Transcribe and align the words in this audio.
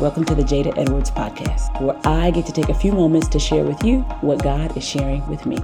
Welcome 0.00 0.24
to 0.24 0.34
the 0.34 0.42
Jada 0.42 0.72
Edwards 0.78 1.10
Podcast, 1.10 1.78
where 1.82 1.94
I 2.06 2.30
get 2.30 2.46
to 2.46 2.52
take 2.52 2.70
a 2.70 2.74
few 2.74 2.90
moments 2.90 3.28
to 3.28 3.38
share 3.38 3.64
with 3.64 3.84
you 3.84 3.98
what 4.22 4.42
God 4.42 4.74
is 4.74 4.82
sharing 4.82 5.28
with 5.28 5.44
me. 5.44 5.58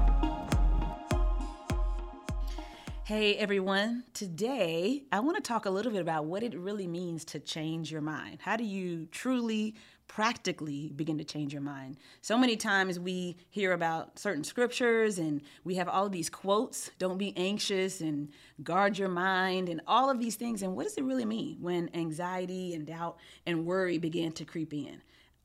Hey 3.04 3.36
everyone, 3.36 4.04
today 4.12 5.04
I 5.10 5.20
want 5.20 5.38
to 5.38 5.42
talk 5.42 5.64
a 5.64 5.70
little 5.70 5.90
bit 5.90 6.02
about 6.02 6.26
what 6.26 6.42
it 6.42 6.54
really 6.54 6.86
means 6.86 7.24
to 7.26 7.40
change 7.40 7.90
your 7.90 8.02
mind. 8.02 8.40
How 8.42 8.58
do 8.58 8.64
you 8.64 9.06
truly 9.10 9.74
practically 10.16 10.90
begin 10.96 11.18
to 11.18 11.24
change 11.24 11.52
your 11.52 11.60
mind. 11.60 11.98
So 12.22 12.38
many 12.38 12.56
times 12.56 12.98
we 12.98 13.36
hear 13.50 13.72
about 13.72 14.18
certain 14.18 14.44
scriptures 14.44 15.18
and 15.18 15.42
we 15.62 15.74
have 15.74 15.90
all 15.90 16.06
of 16.06 16.12
these 16.12 16.30
quotes 16.30 16.90
don't 16.98 17.18
be 17.18 17.36
anxious 17.36 18.00
and 18.00 18.30
guard 18.62 18.96
your 18.96 19.10
mind 19.10 19.68
and 19.68 19.82
all 19.86 20.08
of 20.08 20.18
these 20.18 20.36
things. 20.36 20.62
And 20.62 20.74
what 20.74 20.84
does 20.84 20.96
it 20.96 21.04
really 21.04 21.26
mean 21.26 21.58
when 21.60 21.90
anxiety 21.92 22.72
and 22.72 22.86
doubt 22.86 23.18
and 23.44 23.66
worry 23.66 23.98
begin 23.98 24.32
to 24.32 24.46
creep 24.46 24.72
in? 24.72 25.02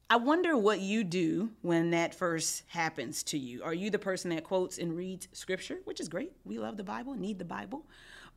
I 0.10 0.16
wonder 0.16 0.56
what 0.56 0.80
you 0.80 1.04
do 1.04 1.50
when 1.62 1.92
that 1.92 2.16
first 2.16 2.64
happens 2.68 3.24
to 3.24 3.38
you. 3.38 3.64
Are 3.64 3.74
you 3.74 3.90
the 3.90 4.00
person 4.00 4.30
that 4.30 4.46
quotes 4.46 4.78
and 4.78 4.96
reads 4.96 5.28
scripture, 5.34 5.80
which 5.84 6.00
is 6.00 6.08
great? 6.08 6.32
We 6.46 6.60
love 6.60 6.78
the 6.78 6.86
Bible, 6.86 7.14
need 7.14 7.40
the 7.40 7.44
Bible. 7.44 7.84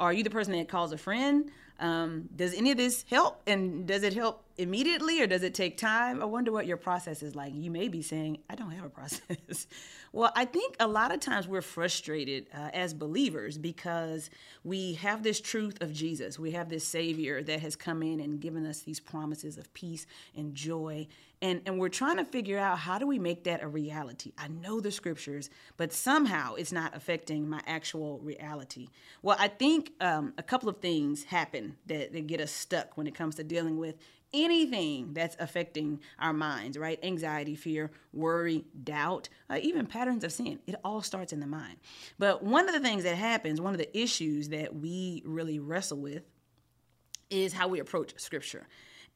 Are 0.01 0.13
you 0.13 0.25
the 0.25 0.31
person 0.31 0.53
that 0.55 0.69
calls 0.69 0.91
a 0.91 0.99
friend? 0.99 1.53
Um, 1.81 2.29
does 2.35 2.55
any 2.55 2.71
of 2.71 2.77
this 2.77 3.05
help? 3.11 3.43
And 3.47 3.87
does 3.87 4.03
it 4.03 4.15
help 4.15 4.45
immediately 4.57 5.21
or 5.21 5.27
does 5.27 5.43
it 5.43 5.55
take 5.55 5.77
time? 5.77 6.23
I 6.23 6.25
wonder 6.25 6.53
what 6.53 6.67
your 6.67 6.77
process 6.77 7.23
is 7.23 7.35
like. 7.35 7.53
You 7.55 7.71
may 7.71 7.89
be 7.89 8.03
saying, 8.03 8.39
I 8.49 8.55
don't 8.55 8.71
have 8.71 8.85
a 8.85 8.89
process. 8.91 9.67
well, 10.13 10.33
I 10.37 10.45
think 10.45 10.77
a 10.79 10.87
lot 10.87 11.13
of 11.13 11.21
times 11.21 11.49
we're 11.49 11.63
frustrated 11.63 12.47
uh, 12.55 12.71
as 12.73 12.95
believers 12.95 13.59
because 13.59 14.31
we 14.63 14.95
have 14.95 15.23
this 15.23 15.41
truth 15.41 15.83
of 15.83 15.93
Jesus. 15.93 16.39
We 16.39 16.53
have 16.53 16.69
this 16.69 16.87
Savior 16.87 17.43
that 17.43 17.61
has 17.61 17.75
come 17.75 18.03
in 18.03 18.21
and 18.21 18.41
given 18.41 18.67
us 18.67 18.81
these 18.81 19.01
promises 19.01 19.59
of 19.59 19.73
peace 19.75 20.07
and 20.37 20.55
joy. 20.55 21.09
And, 21.45 21.61
and 21.67 21.79
we're 21.79 21.91
trying 21.91 22.17
to 22.17 22.25
figure 22.25 22.59
out 22.59 22.79
how 22.79 22.99
do 22.99 23.07
we 23.07 23.19
make 23.19 23.45
that 23.45 23.63
a 23.63 23.69
reality? 23.69 24.33
I 24.39 24.49
know 24.49 24.81
the 24.81 24.91
scriptures, 24.91 25.51
but 25.77 25.93
somehow 25.93 26.55
it's 26.55 26.73
not 26.73 26.97
affecting 26.97 27.47
my 27.47 27.61
actual 27.67 28.19
reality. 28.21 28.89
Well, 29.21 29.37
I 29.39 29.49
think 29.49 29.93
um, 30.01 30.33
a 30.39 30.43
couple 30.43 30.71
of 30.71 30.79
things 30.79 31.25
happen 31.25 31.77
that, 31.85 32.15
that 32.15 32.27
get 32.27 32.41
us 32.41 32.51
stuck 32.51 32.97
when 32.97 33.07
it 33.07 33.15
comes 33.15 33.35
to 33.35 33.45
dealing 33.45 33.77
with 33.77 33.97
anything 34.33 35.13
that's 35.13 35.37
affecting 35.39 36.01
our 36.19 36.33
minds, 36.33 36.79
right? 36.79 36.99
Anxiety, 37.03 37.57
fear, 37.57 37.91
worry, 38.15 38.65
doubt, 38.83 39.29
uh, 39.51 39.59
even 39.61 39.87
patterns 39.87 40.25
of 40.25 40.33
sin. 40.33 40.61
It 40.67 40.77
all 40.83 41.03
starts 41.03 41.35
in 41.35 41.41
the 41.41 41.47
mind. 41.47 41.77
But 42.19 42.43
one 42.43 42.71
of 42.71 42.75
the 42.75 42.81
things 42.81 43.03
that 43.03 43.17
happens, 43.17 43.61
one 43.61 43.75
of 43.75 43.79
the 43.79 43.95
issues 43.95 44.49
that 44.49 44.75
we 44.75 45.23
really 45.27 45.59
wrestle 45.59 45.99
with 45.99 46.23
is 47.29 47.53
how 47.53 47.69
we 47.69 47.81
approach 47.81 48.19
scripture. 48.19 48.67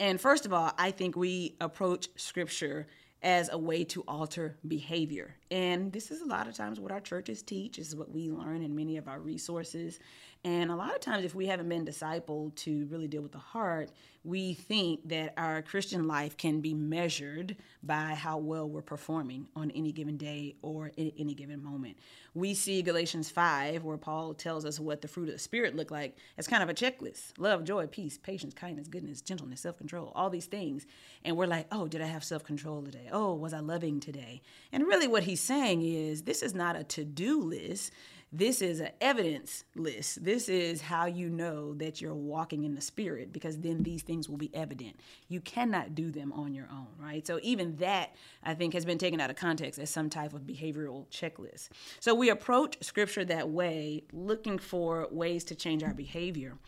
And 0.01 0.21
first 0.21 0.47
of 0.47 0.53
all, 0.53 0.73
I 0.79 0.91
think 0.91 1.17
we 1.17 1.57
approach 1.61 2.09
scripture 2.17 2.87
as 3.23 3.49
a 3.51 3.59
way 3.59 3.83
to 3.83 4.05
alter 4.07 4.57
behavior. 4.67 5.35
And 5.51 5.93
this 5.93 6.13
is 6.13 6.21
a 6.21 6.27
lot 6.27 6.47
of 6.47 6.55
times 6.55 6.79
what 6.79 6.93
our 6.93 7.01
churches 7.01 7.43
teach, 7.43 7.79
is 7.79 7.97
what 7.97 8.13
we 8.13 8.31
learn 8.31 8.63
in 8.63 8.77
many 8.77 8.97
of 8.97 9.09
our 9.09 9.19
resources. 9.19 9.99
And 10.49 10.71
a 10.71 10.77
lot 10.77 10.95
of 10.95 11.01
times, 11.01 11.27
if 11.27 11.35
we 11.35 11.45
haven't 11.45 11.69
been 11.69 11.85
discipled 11.85 12.55
to 12.57 12.87
really 12.87 13.07
deal 13.07 13.21
with 13.21 13.33
the 13.33 13.39
heart, 13.39 13.91
we 14.25 14.55
think 14.55 15.07
that 15.11 15.35
our 15.37 15.61
Christian 15.61 16.09
life 16.09 16.39
can 16.39 16.63
be 16.63 16.73
measured 16.73 17.55
by 17.83 18.15
how 18.15 18.39
well 18.39 18.67
we're 18.67 18.81
performing 18.81 19.47
on 19.55 19.71
any 19.73 19.93
given 19.93 20.17
day 20.17 20.57
or 20.63 20.91
in 20.97 21.13
any 21.19 21.35
given 21.35 21.63
moment. 21.63 21.99
We 22.33 22.55
see 22.55 22.81
Galatians 22.81 23.31
5, 23.31 23.85
where 23.85 23.99
Paul 23.99 24.33
tells 24.33 24.65
us 24.65 24.81
what 24.81 25.03
the 25.03 25.09
fruit 25.09 25.29
of 25.29 25.35
the 25.35 25.39
Spirit 25.39 25.77
look 25.77 25.91
like 25.91 26.17
as 26.39 26.47
kind 26.47 26.63
of 26.63 26.71
a 26.71 26.75
checklist 26.75 27.33
love, 27.37 27.65
joy, 27.65 27.87
peace, 27.87 28.17
patience, 28.17 28.55
kindness, 28.55 28.89
goodness, 28.89 29.21
gentleness, 29.21 29.61
self 29.61 29.77
control, 29.77 30.13
all 30.15 30.31
these 30.31 30.47
things. 30.47 30.87
And 31.27 31.37
we're 31.37 31.47
like, 31.47 31.67
oh, 31.71 31.89
did 31.89 32.01
I 32.01 32.07
have 32.07 32.25
self 32.25 32.43
control 32.43 32.83
today? 32.83 33.09
Oh, 33.13 33.35
was 33.35 33.53
I 33.53 33.61
loving 33.61 34.01
today? 34.01 34.41
And 34.73 34.87
really, 34.87 35.09
what 35.09 35.25
he's 35.25 35.43
saying 35.43 35.83
is 35.83 36.23
this 36.23 36.43
is 36.43 36.55
not 36.55 36.75
a 36.75 36.85
to 36.85 37.05
do 37.05 37.39
list 37.43 37.93
this 38.33 38.61
is 38.61 38.81
an 38.81 38.91
evidence 39.01 39.65
list. 39.75 40.23
This 40.23 40.49
is 40.49 40.83
how 40.83 41.07
you 41.07 41.31
know 41.31 41.73
that 41.75 42.01
you're 42.01 42.15
walking 42.15 42.65
in 42.65 42.75
the 42.75 42.81
spirit 42.81 43.33
because 43.33 43.59
then 43.59 43.83
these 43.83 44.03
things 44.03 44.29
will 44.29 44.37
be 44.37 44.55
evident. 44.55 45.01
You 45.29 45.41
cannot 45.41 45.95
do 45.95 46.11
them 46.11 46.33
on 46.33 46.53
your 46.53 46.69
own, 46.71 46.89
right? 46.99 47.27
So 47.27 47.41
even 47.43 47.77
that 47.77 48.15
I 48.43 48.55
think 48.55 48.75
has 48.75 48.85
been 48.85 48.99
taken 48.99 49.21
out 49.21 49.31
of 49.31 49.37
context 49.37 49.81
as 49.81 49.89
some 49.89 50.11
type 50.11 50.35
of 50.35 50.43
behavioral 50.43 51.07
checklist. 51.09 51.71
So 52.01 52.15
we 52.15 52.29
approach 52.29 52.77
scripture 52.83 53.25
that 53.25 53.49
way, 53.49 54.05
looking 54.13 54.59
for 54.59 55.09
ways 55.11 55.45
to 55.45 55.55
change 55.55 55.83
our 55.83 55.95
behavior. 55.95 56.59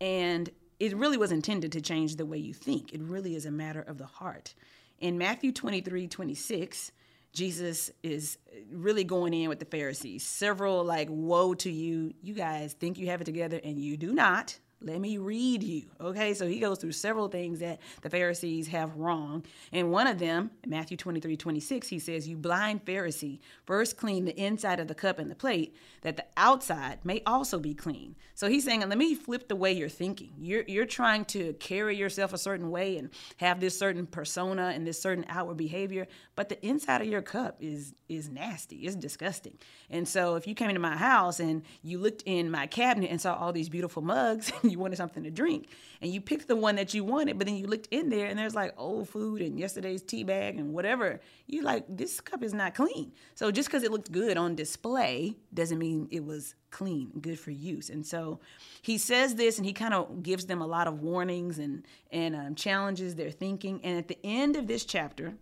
And 0.00 0.50
it 0.78 0.94
really 0.94 1.16
was 1.16 1.32
intended 1.32 1.72
to 1.72 1.80
change 1.80 2.16
the 2.16 2.26
way 2.26 2.36
you 2.36 2.52
think. 2.52 2.92
It 2.92 3.00
really 3.00 3.34
is 3.34 3.46
a 3.46 3.50
matter 3.50 3.80
of 3.80 3.96
the 3.96 4.06
heart. 4.06 4.54
In 4.98 5.16
Matthew 5.16 5.52
23 5.52 6.08
26, 6.08 6.92
Jesus 7.36 7.90
is 8.02 8.38
really 8.72 9.04
going 9.04 9.34
in 9.34 9.50
with 9.50 9.58
the 9.58 9.66
Pharisees. 9.66 10.24
Several 10.24 10.82
like, 10.82 11.08
woe 11.10 11.52
to 11.56 11.70
you. 11.70 12.14
You 12.22 12.32
guys 12.32 12.72
think 12.72 12.98
you 12.98 13.08
have 13.08 13.20
it 13.20 13.24
together 13.24 13.60
and 13.62 13.78
you 13.78 13.98
do 13.98 14.14
not. 14.14 14.58
Let 14.82 15.00
me 15.00 15.16
read 15.16 15.62
you. 15.62 15.84
Okay, 16.00 16.34
so 16.34 16.46
he 16.46 16.60
goes 16.60 16.78
through 16.78 16.92
several 16.92 17.28
things 17.28 17.60
that 17.60 17.80
the 18.02 18.10
Pharisees 18.10 18.68
have 18.68 18.94
wrong. 18.96 19.42
And 19.72 19.90
one 19.90 20.06
of 20.06 20.18
them, 20.18 20.50
Matthew 20.66 20.98
23 20.98 21.34
26, 21.34 21.88
he 21.88 21.98
says, 21.98 22.28
You 22.28 22.36
blind 22.36 22.84
Pharisee, 22.84 23.40
first 23.64 23.96
clean 23.96 24.26
the 24.26 24.38
inside 24.38 24.78
of 24.78 24.86
the 24.86 24.94
cup 24.94 25.18
and 25.18 25.30
the 25.30 25.34
plate, 25.34 25.74
that 26.02 26.18
the 26.18 26.26
outside 26.36 26.98
may 27.04 27.22
also 27.24 27.58
be 27.58 27.72
clean. 27.72 28.16
So 28.34 28.48
he's 28.48 28.64
saying, 28.64 28.80
Let 28.80 28.98
me 28.98 29.14
flip 29.14 29.48
the 29.48 29.56
way 29.56 29.72
you're 29.72 29.88
thinking. 29.88 30.32
You're, 30.38 30.64
you're 30.68 30.84
trying 30.84 31.24
to 31.26 31.54
carry 31.54 31.96
yourself 31.96 32.34
a 32.34 32.38
certain 32.38 32.70
way 32.70 32.98
and 32.98 33.08
have 33.38 33.60
this 33.60 33.78
certain 33.78 34.06
persona 34.06 34.72
and 34.74 34.86
this 34.86 35.00
certain 35.00 35.24
outward 35.30 35.56
behavior, 35.56 36.06
but 36.34 36.50
the 36.50 36.64
inside 36.64 37.00
of 37.00 37.06
your 37.06 37.22
cup 37.22 37.56
is, 37.60 37.94
is 38.10 38.28
nasty, 38.28 38.76
it's 38.80 38.94
disgusting. 38.94 39.56
And 39.88 40.06
so 40.06 40.34
if 40.34 40.46
you 40.46 40.54
came 40.54 40.68
into 40.68 40.80
my 40.82 40.96
house 40.96 41.40
and 41.40 41.62
you 41.82 41.98
looked 41.98 42.24
in 42.26 42.50
my 42.50 42.66
cabinet 42.66 43.10
and 43.10 43.18
saw 43.18 43.34
all 43.34 43.54
these 43.54 43.70
beautiful 43.70 44.02
mugs, 44.02 44.52
you 44.70 44.78
wanted 44.78 44.96
something 44.96 45.22
to 45.24 45.30
drink 45.30 45.68
and 46.00 46.12
you 46.12 46.20
picked 46.20 46.48
the 46.48 46.56
one 46.56 46.76
that 46.76 46.94
you 46.94 47.04
wanted, 47.04 47.38
but 47.38 47.46
then 47.46 47.56
you 47.56 47.66
looked 47.66 47.88
in 47.90 48.08
there 48.08 48.26
and 48.26 48.38
there's 48.38 48.54
like 48.54 48.74
old 48.76 49.08
food 49.08 49.42
and 49.42 49.58
yesterday's 49.58 50.02
tea 50.02 50.24
bag 50.24 50.58
and 50.58 50.72
whatever. 50.72 51.20
You're 51.46 51.64
like 51.64 51.84
this 51.88 52.20
cup 52.20 52.42
is 52.42 52.54
not 52.54 52.74
clean. 52.74 53.12
So 53.34 53.50
just 53.50 53.68
because 53.68 53.82
it 53.82 53.90
looked 53.90 54.12
good 54.12 54.36
on 54.36 54.54
display 54.54 55.36
doesn't 55.52 55.78
mean 55.78 56.08
it 56.10 56.24
was 56.24 56.54
clean, 56.70 57.10
good 57.20 57.38
for 57.38 57.50
use. 57.50 57.90
And 57.90 58.06
so 58.06 58.40
he 58.82 58.98
says 58.98 59.34
this 59.36 59.56
and 59.56 59.66
he 59.66 59.72
kind 59.72 59.94
of 59.94 60.22
gives 60.22 60.46
them 60.46 60.60
a 60.60 60.66
lot 60.66 60.86
of 60.86 61.00
warnings 61.00 61.58
and 61.58 61.84
and 62.10 62.36
um, 62.36 62.54
challenges 62.54 63.14
their 63.14 63.30
thinking. 63.30 63.80
And 63.82 63.98
at 63.98 64.08
the 64.08 64.18
end 64.24 64.56
of 64.56 64.66
this 64.66 64.84
chapter, 64.84 65.34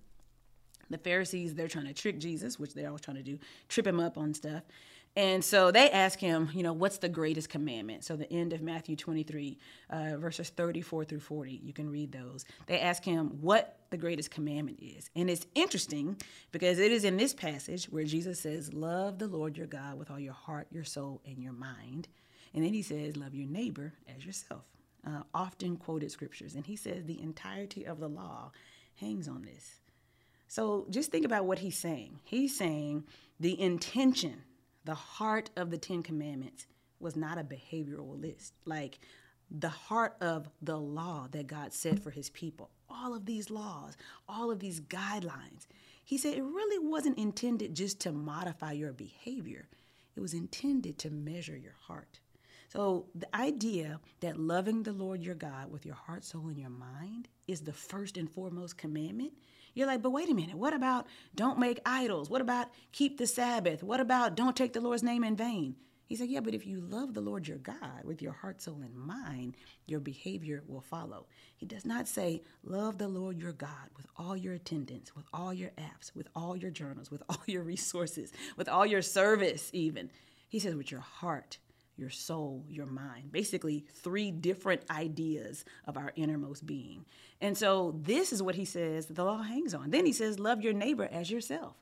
the 0.91 0.99
Pharisees 0.99 1.55
they're 1.55 1.69
trying 1.69 1.87
to 1.87 1.95
trick 1.95 2.19
Jesus, 2.19 2.59
which 2.59 2.75
they're 2.75 2.87
always 2.87 3.01
trying 3.01 3.17
to 3.17 3.23
do, 3.23 3.39
trip 3.69 3.87
him 3.87 4.01
up 4.01 4.17
on 4.17 4.35
stuff. 4.35 4.63
And 5.17 5.45
so 5.45 5.71
they 5.71 5.91
ask 5.91 6.19
him, 6.19 6.51
you 6.53 6.65
know, 6.65 6.73
what's 6.73 6.99
the 6.99 7.09
greatest 7.09 7.49
commandment? 7.49 8.05
So 8.05 8.17
the 8.17 8.31
end 8.33 8.53
of 8.53 8.63
Matthew 8.63 8.97
23, 8.97 9.59
uh, 9.91 10.17
verses 10.17 10.49
34 10.49 11.05
through 11.05 11.21
40, 11.21 11.61
you 11.63 11.73
can 11.73 11.89
read 11.89 12.11
those. 12.11 12.45
They 12.67 12.81
ask 12.81 13.05
him 13.05 13.39
what 13.41 13.79
the 13.91 13.97
greatest 13.97 14.33
commandment 14.33 14.81
is. 14.83 15.09
And 15.15 15.31
it's 15.31 15.47
interesting 15.55 16.17
because 16.51 16.81
it 16.81 16.91
is 16.91 17.05
in 17.05 17.17
this 17.17 17.33
passage 17.33 17.85
where 17.87 18.03
Jesus 18.05 18.41
says, 18.41 18.75
Love 18.75 19.21
the 19.21 19.29
Lord 19.29 19.57
your 19.57 19.69
God 19.69 19.99
with 19.99 20.11
all 20.11 20.19
your 20.19 20.33
heart, 20.33 20.67
your 20.73 20.85
soul, 20.85 21.23
and 21.25 21.39
your 21.39 21.53
mind. 21.53 22.09
And 22.53 22.65
then 22.65 22.73
he 22.73 22.83
says, 22.83 23.17
Love 23.17 23.35
your 23.35 23.49
neighbor 23.49 23.93
as 24.17 24.27
yourself. 24.27 24.65
Uh, 25.07 25.23
often 25.33 25.77
quoted 25.77 26.11
scriptures. 26.11 26.57
And 26.57 26.67
he 26.67 26.75
says, 26.75 27.05
The 27.05 27.23
entirety 27.23 27.85
of 27.85 28.01
the 28.01 28.09
law 28.09 28.51
hangs 28.97 29.29
on 29.29 29.43
this. 29.43 29.77
So 30.49 30.87
just 30.91 31.13
think 31.13 31.25
about 31.25 31.45
what 31.45 31.61
he's 31.61 31.79
saying. 31.79 32.19
He's 32.25 32.57
saying 32.57 33.05
the 33.39 33.61
intention 33.61 34.43
the 34.85 34.95
heart 34.95 35.51
of 35.57 35.71
the 35.71 35.79
Ten 35.79 36.03
Commandments 36.03 36.67
was 37.01 37.17
not 37.17 37.39
a 37.39 37.45
behavioral 37.45 38.21
list. 38.21 38.55
Like 38.65 38.99
the 39.51 39.69
heart 39.69 40.17
of 40.21 40.49
the 40.63 40.79
law 40.79 41.29
that 41.31 41.47
God 41.47 41.73
set 41.73 41.99
for 41.99 42.11
his 42.11 42.31
people, 42.31 42.71
all 42.89 43.15
of 43.15 43.27
these 43.27 43.51
laws, 43.51 43.97
all 44.29 44.51
of 44.51 44.61
these 44.61 44.81
guidelines. 44.81 45.67
He 46.05 46.19
said 46.19 46.35
it 46.35 46.43
really 46.43 46.87
wasn't 46.87 47.19
intended 47.19 47.75
just 47.75 48.01
to 48.01 48.13
modify 48.13 48.73
your 48.73 48.93
behavior, 48.93 49.69
it 50.17 50.21
was 50.21 50.35
intended 50.35 50.99
to 50.99 51.11
measure 51.11 51.57
your 51.57 51.77
heart. 51.87 52.21
So, 52.69 53.07
the 53.15 53.35
idea 53.37 54.01
that 54.21 54.39
loving 54.39 54.83
the 54.83 54.93
Lord 54.93 55.23
your 55.23 55.37
God 55.37 55.71
with 55.71 55.87
your 55.87 55.95
heart, 55.95 56.25
soul, 56.25 56.49
and 56.49 56.59
your 56.59 56.71
mind 56.71 57.29
is 57.47 57.61
the 57.61 57.73
first 57.73 58.17
and 58.17 58.29
foremost 58.29 58.77
commandment 58.77 59.33
you're 59.75 59.87
like, 59.87 60.03
but 60.03 60.11
wait 60.11 60.31
a 60.31 60.35
minute. 60.35 60.57
What 60.57 60.75
about 60.75 61.07
don't 61.35 61.59
make 61.59 61.81
idols? 61.85 62.31
What 62.31 62.41
about 62.41 62.69
keep 62.93 63.19
the 63.19 63.27
Sabbath? 63.27 63.83
What 63.83 64.01
about 64.01 64.37
don't 64.37 64.57
take 64.57 64.73
the 64.73 64.81
Lord's 64.81 65.03
name 65.03 65.25
in 65.25 65.37
vain? 65.37 65.77
He 66.07 66.17
said, 66.17 66.29
Yeah, 66.29 66.41
but 66.41 66.55
if 66.55 66.67
you 66.67 66.81
love 66.81 67.15
the 67.15 67.21
Lord 67.21 67.49
your 67.49 67.59
God 67.59 68.05
with 68.05 68.21
your 68.21 68.33
heart, 68.33 68.61
soul, 68.61 68.81
and 68.83 68.95
mind, 68.95 69.57
your 69.87 70.01
behavior 70.01 70.63
will 70.67 70.83
follow. 70.83 71.27
He 71.57 71.67
does 71.67 71.85
not 71.85 72.07
say, 72.07 72.43
Love 72.63 72.99
the 72.99 73.09
Lord 73.09 73.39
your 73.39 73.53
God 73.53 73.91
with 73.97 74.07
all 74.17 74.37
your 74.37 74.55
attendance, 74.55 75.17
with 75.17 75.25
all 75.33 75.53
your 75.53 75.71
apps, 75.71 76.15
with 76.15 76.29
all 76.37 76.57
your 76.57 76.71
journals, 76.71 77.11
with 77.11 77.23
all 77.29 77.43
your 77.47 77.63
resources, 77.63 78.33
with 78.57 78.69
all 78.69 78.87
your 78.87 79.03
service, 79.03 79.71
even. 79.73 80.11
He 80.49 80.59
says, 80.59 80.75
With 80.75 80.91
your 80.91 81.01
heart, 81.01 81.59
your 81.97 82.11
soul, 82.11 82.65
your 82.69 82.87
mind. 82.87 83.33
Basically, 83.33 83.85
three 83.95 84.31
different 84.31 84.83
ideas 84.91 85.65
of 85.87 85.97
our 85.97 86.13
innermost 86.17 86.67
being. 86.67 87.05
And 87.41 87.57
so, 87.57 87.95
this 88.03 88.33
is 88.33 88.43
what 88.43 88.55
he 88.55 88.65
says 88.65 89.07
the 89.07 89.25
law 89.25 89.43
hangs 89.43 89.75
on. 89.75 89.91
Then 89.91 90.07
he 90.07 90.13
says, 90.13 90.39
Love 90.39 90.63
your 90.63 90.73
neighbor 90.73 91.09
as 91.11 91.31
yourself. 91.31 91.77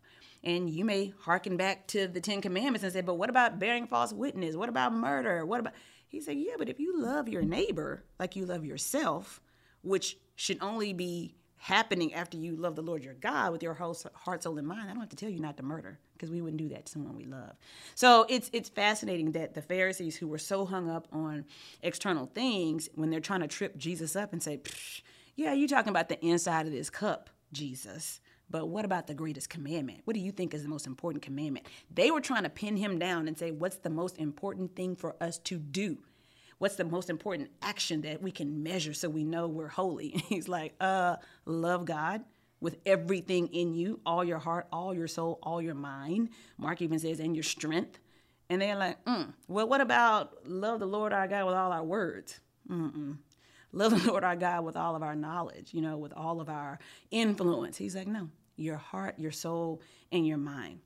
And 0.44 0.68
you 0.68 0.84
may 0.84 1.12
hearken 1.20 1.56
back 1.56 1.86
to 1.88 2.08
the 2.08 2.20
Ten 2.20 2.40
Commandments 2.40 2.82
and 2.82 2.92
say, 2.92 3.00
But 3.00 3.14
what 3.14 3.30
about 3.30 3.58
bearing 3.58 3.86
false 3.86 4.12
witness? 4.12 4.56
What 4.56 4.68
about 4.68 4.92
murder? 4.92 5.46
What 5.46 5.60
about. 5.60 5.74
He 6.08 6.20
said, 6.20 6.36
Yeah, 6.36 6.54
but 6.58 6.68
if 6.68 6.78
you 6.78 7.00
love 7.00 7.28
your 7.28 7.42
neighbor 7.42 8.04
like 8.18 8.36
you 8.36 8.44
love 8.44 8.64
yourself, 8.64 9.40
which 9.82 10.18
should 10.36 10.58
only 10.60 10.92
be 10.92 11.36
happening 11.62 12.12
after 12.12 12.36
you 12.36 12.56
love 12.56 12.74
the 12.74 12.82
Lord 12.82 13.04
your 13.04 13.14
God 13.14 13.52
with 13.52 13.62
your 13.62 13.74
whole 13.74 13.96
heart, 14.14 14.42
soul, 14.42 14.58
and 14.58 14.66
mind. 14.66 14.90
I 14.90 14.92
don't 14.92 14.98
have 14.98 15.10
to 15.10 15.16
tell 15.16 15.30
you 15.30 15.38
not 15.38 15.56
to 15.58 15.62
murder 15.62 15.96
because 16.12 16.28
we 16.28 16.42
wouldn't 16.42 16.58
do 16.58 16.68
that 16.70 16.86
to 16.86 16.92
someone 16.92 17.16
we 17.16 17.24
love. 17.24 17.52
So 17.94 18.26
it's 18.28 18.50
it's 18.52 18.68
fascinating 18.68 19.30
that 19.32 19.54
the 19.54 19.62
Pharisees 19.62 20.16
who 20.16 20.26
were 20.26 20.38
so 20.38 20.66
hung 20.66 20.90
up 20.90 21.06
on 21.12 21.44
external 21.80 22.26
things, 22.26 22.88
when 22.96 23.10
they're 23.10 23.20
trying 23.20 23.42
to 23.42 23.46
trip 23.46 23.76
Jesus 23.76 24.16
up 24.16 24.32
and 24.32 24.42
say, 24.42 24.60
"Yeah, 25.36 25.52
you're 25.52 25.68
talking 25.68 25.90
about 25.90 26.08
the 26.08 26.18
inside 26.24 26.66
of 26.66 26.72
this 26.72 26.90
cup, 26.90 27.30
Jesus." 27.52 28.20
But 28.50 28.68
what 28.68 28.84
about 28.84 29.06
the 29.06 29.14
greatest 29.14 29.48
commandment? 29.48 30.00
What 30.04 30.14
do 30.14 30.20
you 30.20 30.32
think 30.32 30.54
is 30.54 30.64
the 30.64 30.68
most 30.68 30.86
important 30.88 31.22
commandment? 31.22 31.66
They 31.94 32.10
were 32.10 32.20
trying 32.20 32.42
to 32.42 32.50
pin 32.50 32.76
him 32.76 32.98
down 32.98 33.26
and 33.26 33.38
say, 33.38 33.50
What's 33.50 33.76
the 33.76 33.88
most 33.88 34.18
important 34.18 34.76
thing 34.76 34.94
for 34.94 35.16
us 35.22 35.38
to 35.44 35.56
do? 35.58 35.96
What's 36.62 36.76
the 36.76 36.84
most 36.84 37.10
important 37.10 37.50
action 37.60 38.02
that 38.02 38.22
we 38.22 38.30
can 38.30 38.62
measure 38.62 38.94
so 38.94 39.08
we 39.08 39.24
know 39.24 39.48
we're 39.48 39.66
holy? 39.66 40.12
And 40.12 40.22
he's 40.28 40.46
like, 40.46 40.74
uh, 40.80 41.16
love 41.44 41.84
God 41.86 42.22
with 42.60 42.76
everything 42.86 43.48
in 43.48 43.74
you, 43.74 43.98
all 44.06 44.22
your 44.22 44.38
heart, 44.38 44.68
all 44.72 44.94
your 44.94 45.08
soul, 45.08 45.40
all 45.42 45.60
your 45.60 45.74
mind. 45.74 46.28
Mark 46.56 46.80
even 46.80 47.00
says, 47.00 47.18
and 47.18 47.34
your 47.34 47.42
strength. 47.42 47.98
And 48.48 48.62
they're 48.62 48.76
like, 48.76 49.04
mm, 49.04 49.32
well, 49.48 49.66
what 49.66 49.80
about 49.80 50.46
love 50.46 50.78
the 50.78 50.86
Lord 50.86 51.12
our 51.12 51.26
God 51.26 51.46
with 51.46 51.56
all 51.56 51.72
our 51.72 51.82
words? 51.82 52.38
Mm-mm. 52.70 53.18
Love 53.72 54.00
the 54.04 54.08
Lord 54.08 54.22
our 54.22 54.36
God 54.36 54.64
with 54.64 54.76
all 54.76 54.94
of 54.94 55.02
our 55.02 55.16
knowledge, 55.16 55.74
you 55.74 55.80
know, 55.80 55.96
with 55.96 56.12
all 56.12 56.40
of 56.40 56.48
our 56.48 56.78
influence. 57.10 57.76
He's 57.76 57.96
like, 57.96 58.06
no, 58.06 58.28
your 58.54 58.76
heart, 58.76 59.18
your 59.18 59.32
soul, 59.32 59.82
and 60.12 60.24
your 60.24 60.38
mind. 60.38 60.78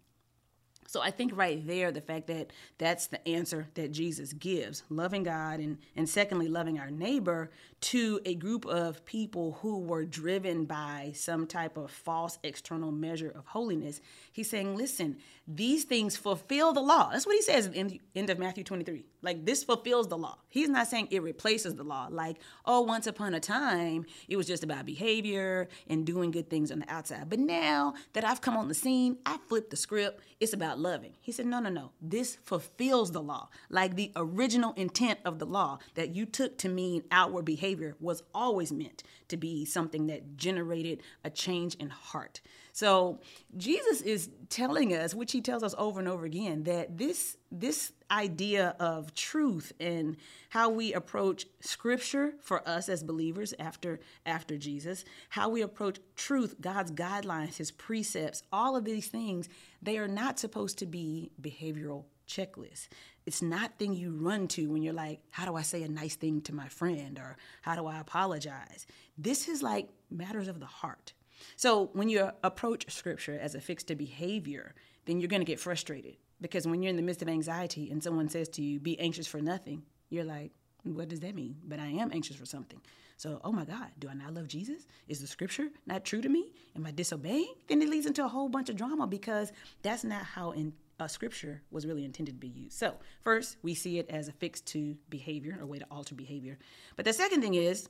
So 0.87 1.01
I 1.01 1.11
think 1.11 1.37
right 1.37 1.65
there, 1.67 1.91
the 1.91 2.01
fact 2.01 2.27
that 2.29 2.53
that's 2.79 3.07
the 3.07 3.27
answer 3.29 3.67
that 3.75 3.93
Jesus 3.93 4.33
gives, 4.33 4.83
loving 4.89 5.25
God 5.25 5.61
and, 5.61 5.79
and 5.97 6.09
secondly, 6.09 6.49
loving 6.49 6.79
our 6.79 6.91
neighbor 6.91 7.51
to 7.83 8.21
a 8.25 8.35
group 8.35 8.65
of 8.67 9.05
people 9.05 9.59
who 9.63 9.81
were 9.81 10.05
driven 10.05 10.65
by 10.65 11.13
some 11.15 11.47
type 11.47 11.77
of 11.77 11.91
false 11.91 12.39
external 12.43 12.93
measure 12.93 13.31
of 13.31 13.47
holiness. 13.47 14.01
He's 14.33 14.49
saying, 14.49 14.77
listen, 14.77 15.19
these 15.49 15.85
things 15.85 16.17
fulfill 16.17 16.73
the 16.73 16.81
law. 16.81 17.11
That's 17.13 17.25
what 17.25 17.37
he 17.37 17.43
says 17.43 17.67
at 17.67 17.73
the 17.73 18.01
end 18.17 18.31
of 18.31 18.39
Matthew 18.39 18.65
23. 18.65 19.07
Like 19.23 19.45
this 19.45 19.63
fulfills 19.63 20.09
the 20.09 20.19
law. 20.19 20.39
He's 20.49 20.69
not 20.69 20.89
saying 20.89 21.09
it 21.11 21.23
replaces 21.23 21.77
the 21.77 21.85
law. 21.85 22.09
Like, 22.11 22.39
oh, 22.65 22.81
once 22.81 23.07
upon 23.07 23.33
a 23.33 23.41
time, 23.41 24.07
it 24.29 24.37
was 24.37 24.47
just 24.47 24.65
about 24.65 24.87
behavior 24.87 25.69
and 25.89 26.05
doing 26.05 26.33
good 26.33 26.51
things 26.51 26.73
on 26.73 26.81
the 26.81 26.93
outside. 26.93 27.31
But 27.31 27.39
now 27.39 27.95
that 28.13 28.25
I've 28.25 28.41
come 28.41 28.57
on 28.57 28.67
the 28.67 28.75
scene, 28.75 29.19
I 29.25 29.39
flipped 29.49 29.71
the 29.71 29.77
script. 29.77 30.21
It's 30.41 30.53
about 30.53 30.81
loving. 30.81 31.15
He 31.21 31.31
said, 31.31 31.47
no, 31.47 31.61
no, 31.61 31.71
no. 31.71 31.93
This 32.01 32.39
fulfills 32.43 33.13
the 33.13 33.23
law. 33.23 33.49
Like 33.71 33.95
the 33.95 34.11
original 34.17 34.73
intent 34.73 35.21
of 35.25 35.39
the 35.39 35.47
law 35.47 35.79
that 35.95 36.15
you 36.15 36.27
took 36.27 36.59
to 36.59 36.69
mean 36.69 37.05
outward 37.13 37.45
behavior 37.45 37.95
was 38.01 38.25
always 38.35 38.73
meant 38.73 39.05
to 39.29 39.37
be 39.37 39.65
something 39.65 40.09
that 40.09 40.37
generated 40.37 41.03
a 41.25 41.31
change 41.31 41.75
in 41.77 41.91
heart. 41.91 42.41
So 42.77 43.21
Jesus 43.57 44.03
is 44.03 44.29
telling 44.51 44.93
us, 44.93 45.15
which 45.15 45.33
he 45.33 45.41
tells 45.41 45.63
us 45.63 45.75
over 45.79 45.99
and 45.99 46.07
over 46.07 46.27
again, 46.27 46.65
that 46.65 46.99
this 46.99 47.39
this 47.51 47.95
idea 48.11 48.77
of 48.79 49.15
truth 49.15 49.73
and 49.81 50.19
how 50.51 50.69
we 50.69 50.93
approach 50.93 51.47
scripture 51.61 52.35
for 52.43 52.69
us 52.69 52.91
as 52.91 53.03
believers 53.03 53.55
after 53.59 53.99
after 54.27 54.59
Jesus, 54.59 55.07
how 55.31 55.49
we 55.49 55.63
approach 55.63 56.01
truth, 56.17 56.57
God's 56.61 56.93
guidelines, 56.93 57.57
his 57.57 57.71
precepts, 57.71 58.43
all 58.53 58.77
of 58.77 58.85
these 58.85 59.09
things, 59.09 59.49
they 59.81 59.97
are 59.97 60.07
not 60.07 60.39
supposed 60.39 60.77
to 60.81 60.87
be 60.87 61.31
behavioral 61.41 62.05
checklists. 62.29 62.89
It's 63.25 63.41
not 63.41 63.79
thing 63.79 63.95
you 63.95 64.11
run 64.11 64.49
to 64.49 64.71
when 64.71 64.83
you're 64.83 64.93
like, 64.93 65.21
how 65.31 65.47
do 65.47 65.57
I 65.57 65.63
say 65.63 65.83
a 65.83 65.89
nice 65.89 66.17
thing 66.17 66.43
to 66.43 66.55
my 66.55 66.69
friend 66.69 67.19
or 67.19 67.39
how 67.63 67.75
do 67.75 67.87
I 67.87 68.01
apologize? 68.01 68.87
This 69.17 69.49
is 69.49 69.63
like 69.63 69.89
matters 70.11 70.49
of 70.49 70.61
the 70.61 70.67
heart. 70.67 71.15
So 71.57 71.91
when 71.93 72.09
you 72.09 72.31
approach 72.43 72.91
scripture 72.93 73.39
as 73.41 73.55
a 73.55 73.61
fix 73.61 73.83
to 73.85 73.95
behavior, 73.95 74.75
then 75.05 75.21
you're 75.21 75.29
going 75.29 75.41
to 75.41 75.47
get 75.47 75.61
frustrated 75.61 76.17
because 76.41 76.67
when 76.67 76.83
you're 76.83 76.91
in 76.91 76.97
the 76.97 77.03
midst 77.03 77.23
of 77.23 77.29
anxiety 77.29 77.91
and 77.91 78.03
someone 78.03 78.29
says 78.29 78.49
to 78.51 78.63
you, 78.63 78.79
be 78.79 78.99
anxious 78.99 79.27
for 79.27 79.41
nothing, 79.41 79.83
you're 80.11 80.25
like, 80.25 80.53
what 80.83 81.09
does 81.09 81.21
that 81.21 81.35
mean? 81.35 81.57
But 81.65 81.81
I 81.81 81.87
am 81.87 82.11
anxious 82.13 82.37
for 82.37 82.47
something. 82.47 82.81
So, 83.17 83.41
oh 83.45 83.53
my 83.53 83.65
God, 83.65 83.89
do 83.99 84.09
I 84.09 84.15
not 84.15 84.35
love 84.35 84.47
Jesus? 84.47 84.87
Is 85.09 85.21
the 85.21 85.27
scripture 85.27 85.69
not 85.87 86.05
true 86.05 86.21
to 86.21 86.29
me? 86.29 86.53
Am 86.77 86.85
I 86.85 86.91
disobeying? 86.91 87.55
Then 87.67 87.81
it 87.81 87.89
leads 87.89 88.07
into 88.07 88.25
a 88.25 88.29
whole 88.29 88.49
bunch 88.49 88.69
of 88.69 88.77
drama 88.77 89.07
because 89.07 89.53
that's 89.83 90.05
not 90.05 90.23
how 90.23 90.51
in 90.51 90.75
scripture 91.07 91.63
was 91.71 91.87
really 91.87 92.05
intended 92.05 92.33
to 92.33 92.41
be 92.41 92.49
used. 92.49 92.79
So, 92.79 92.95
first, 93.23 93.57
we 93.63 93.75
see 93.75 93.99
it 93.99 94.09
as 94.11 94.29
a 94.29 94.33
fix 94.33 94.61
to 94.63 94.97
behavior, 95.09 95.59
a 95.61 95.67
way 95.67 95.79
to 95.79 95.87
alter 95.91 96.15
behavior. 96.15 96.59
But 96.95 97.05
the 97.05 97.13
second 97.13 97.41
thing 97.41 97.55
is, 97.55 97.89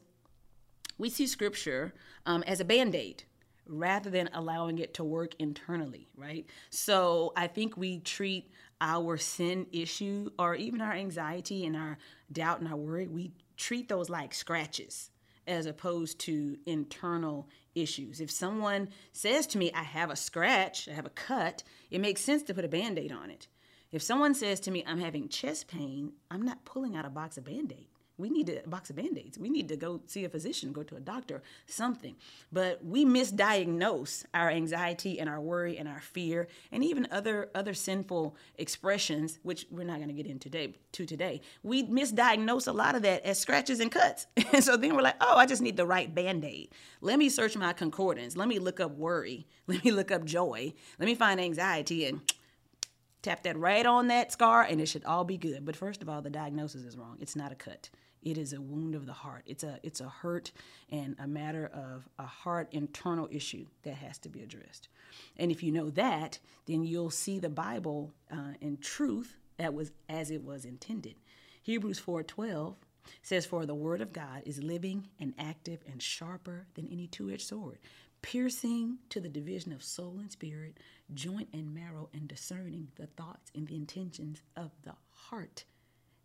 we 0.99 1.11
see 1.11 1.27
scripture 1.27 1.93
um, 2.25 2.43
as 2.45 2.61
a 2.61 2.65
band 2.65 2.95
aid 2.95 3.25
rather 3.69 4.11
than 4.11 4.29
allowing 4.33 4.79
it 4.79 4.95
to 4.95 5.05
work 5.05 5.35
internally, 5.39 6.09
right? 6.17 6.47
So 6.71 7.33
I 7.37 7.47
think 7.47 7.77
we 7.77 8.01
treat 8.01 8.51
our 8.81 9.17
sin 9.17 9.67
issue 9.73 10.31
or 10.39 10.55
even 10.55 10.81
our 10.81 10.93
anxiety 10.93 11.65
and 11.67 11.77
our 11.77 11.99
doubt 12.31 12.61
and 12.61 12.69
our 12.69 12.77
worry, 12.77 13.07
we 13.07 13.33
treat 13.57 13.89
those 13.89 14.11
like 14.11 14.35
scratches 14.35 15.11
as 15.47 15.67
opposed 15.67 16.19
to 16.19 16.59
internal 16.67 17.49
issues. 17.75 18.21
If 18.21 18.31
someone 18.31 18.89
says 19.13 19.47
to 19.49 19.59
me, 19.59 19.71
I 19.73 19.83
have 19.83 20.11
a 20.11 20.17
scratch, 20.17 20.89
I 20.89 20.93
have 20.93 21.07
a 21.07 21.11
cut, 21.11 21.63
it 21.91 22.01
makes 22.01 22.21
sense 22.21 22.43
to 22.45 22.55
put 22.55 22.65
a 22.65 22.69
band 22.69 22.99
aid 22.99 23.13
on 23.13 23.31
it. 23.31 23.47
If 23.93 24.03
someone 24.03 24.35
says 24.35 24.61
to 24.61 24.71
me, 24.71 24.85
I'm 24.87 24.99
having 24.99 25.29
chest 25.29 25.69
pain, 25.69 26.13
I'm 26.31 26.43
not 26.43 26.65
pulling 26.65 26.97
out 26.97 27.07
a 27.07 27.11
box 27.11 27.39
of 27.39 27.45
band 27.45 27.73
aid 27.73 27.87
we 28.19 28.31
need 28.31 28.49
a 28.49 28.67
box 28.69 28.89
of 28.89 28.97
band-aids. 28.97 29.39
We 29.39 29.51
need 29.51 29.69
to 29.69 29.77
go 29.77 30.01
see 30.07 30.25
a 30.25 30.29
physician 30.29 30.73
go 30.73 30.83
to 30.85 30.97
a 30.97 31.01
doctor 31.01 31.43
something. 31.67 32.17
But 32.51 32.85
we 32.85 33.05
misdiagnose 33.05 34.25
our 34.33 34.51
anxiety 34.51 35.21
and 35.21 35.29
our 35.29 35.41
worry 35.41 35.77
and 35.77 35.87
our 35.87 36.01
fear 36.01 36.49
and 36.73 36.83
even 36.83 37.07
other 37.11 37.51
other 37.55 37.75
sinful 37.75 38.37
expressions 38.57 39.39
which 39.43 39.67
we're 39.71 39.85
not 39.85 39.97
going 39.97 40.09
to 40.09 40.15
get 40.15 40.27
into 40.27 40.49
today 40.49 40.75
to 40.93 41.05
today. 41.05 41.41
We 41.63 41.85
misdiagnose 41.85 42.69
a 42.69 42.73
lot 42.73 42.95
of 42.95 43.03
that 43.03 43.25
as 43.25 43.39
scratches 43.39 43.81
and 43.81 43.91
cuts. 43.91 44.27
And 44.53 44.65
so 44.65 44.77
then 44.77 44.95
we're 44.95 45.03
like 45.03 45.17
oh 45.21 45.37
i 45.37 45.45
just 45.45 45.61
need 45.61 45.77
the 45.77 45.87
right 45.87 46.15
band-aid. 46.15 46.71
Let 47.01 47.19
me 47.19 47.29
search 47.29 47.57
my 47.57 47.73
concordance. 47.73 48.37
Let 48.37 48.49
me 48.49 48.59
look 48.59 48.81
up 48.81 48.97
worry. 48.97 49.47
Let 49.67 49.85
me 49.85 49.91
look 49.91 50.11
up 50.11 50.25
joy. 50.25 50.73
Let 50.99 51.07
me 51.07 51.15
find 51.15 51.41
anxiety 51.41 52.07
and 52.07 52.21
tap 53.23 53.43
that 53.43 53.59
right 53.59 53.85
on 53.85 54.07
that 54.07 54.31
scar 54.31 54.63
and 54.63 54.81
it 54.81 54.87
should 54.87 55.05
all 55.05 55.25
be 55.25 55.37
good. 55.37 55.65
But 55.67 55.77
first 55.77 56.01
of 56.01 56.09
all 56.09 56.23
the 56.23 56.31
diagnosis 56.31 56.85
is 56.85 56.97
wrong. 56.97 57.19
It's 57.21 57.37
not 57.37 57.53
a 57.53 57.57
cut 57.57 57.91
it 58.23 58.39
is 58.39 58.53
a 58.53 58.61
wound 58.61 58.95
of 58.95 59.07
the 59.07 59.13
heart. 59.13 59.43
It's 59.47 59.63
a 59.63 59.79
it's 59.83 60.01
a 60.01 60.09
hurt 60.09 60.53
and 60.91 61.17
a 61.19 61.27
matter 61.27 61.71
of 61.73 62.09
a 62.19 62.27
heart 62.27 62.69
internal 62.73 63.29
issue 63.31 63.67
that 63.83 63.95
has 63.95 64.19
to 64.21 64.29
be 64.29 64.43
addressed. 64.43 64.89
And 65.37 65.51
if 65.51 65.63
you 65.63 65.73
know 65.73 65.91
that, 65.91 66.39
then 66.67 66.85
you'll 66.85 67.11
see 67.11 67.39
the 67.39 67.49
Bible 67.49 68.13
uh, 68.31 68.55
in 68.61 68.79
truth 68.79 69.37
that 69.59 69.75
was 69.75 69.93
as 70.09 70.31
it 70.31 70.43
was 70.43 70.65
intended. 70.65 71.15
Hebrews 71.63 72.01
4:12 72.01 72.77
says, 73.23 73.47
"For 73.47 73.65
the 73.67 73.75
word 73.75 74.01
of 74.01 74.13
God 74.13 74.43
is 74.45 74.63
living 74.63 75.09
and 75.21 75.35
active 75.39 75.85
and 75.87 76.03
sharper 76.03 76.67
than 76.75 76.89
any 76.89 77.07
two-edged 77.07 77.47
sword." 77.47 77.79
piercing 78.23 78.99
to 79.09 79.21
the 79.21 79.29
division 79.29 79.73
of 79.73 79.85
soul 79.85 80.19
and 80.19 80.33
spirit, 80.33 80.79
joint 81.15 81.49
and 81.53 81.73
marrow, 81.73 82.09
and 82.13 82.27
discerning 82.27 82.89
the 82.97 83.07
thoughts 83.07 83.53
and 83.55 83.69
the 83.69 83.77
intentions 83.77 84.43
of 84.57 84.73
the 84.83 84.95
heart 85.13 85.65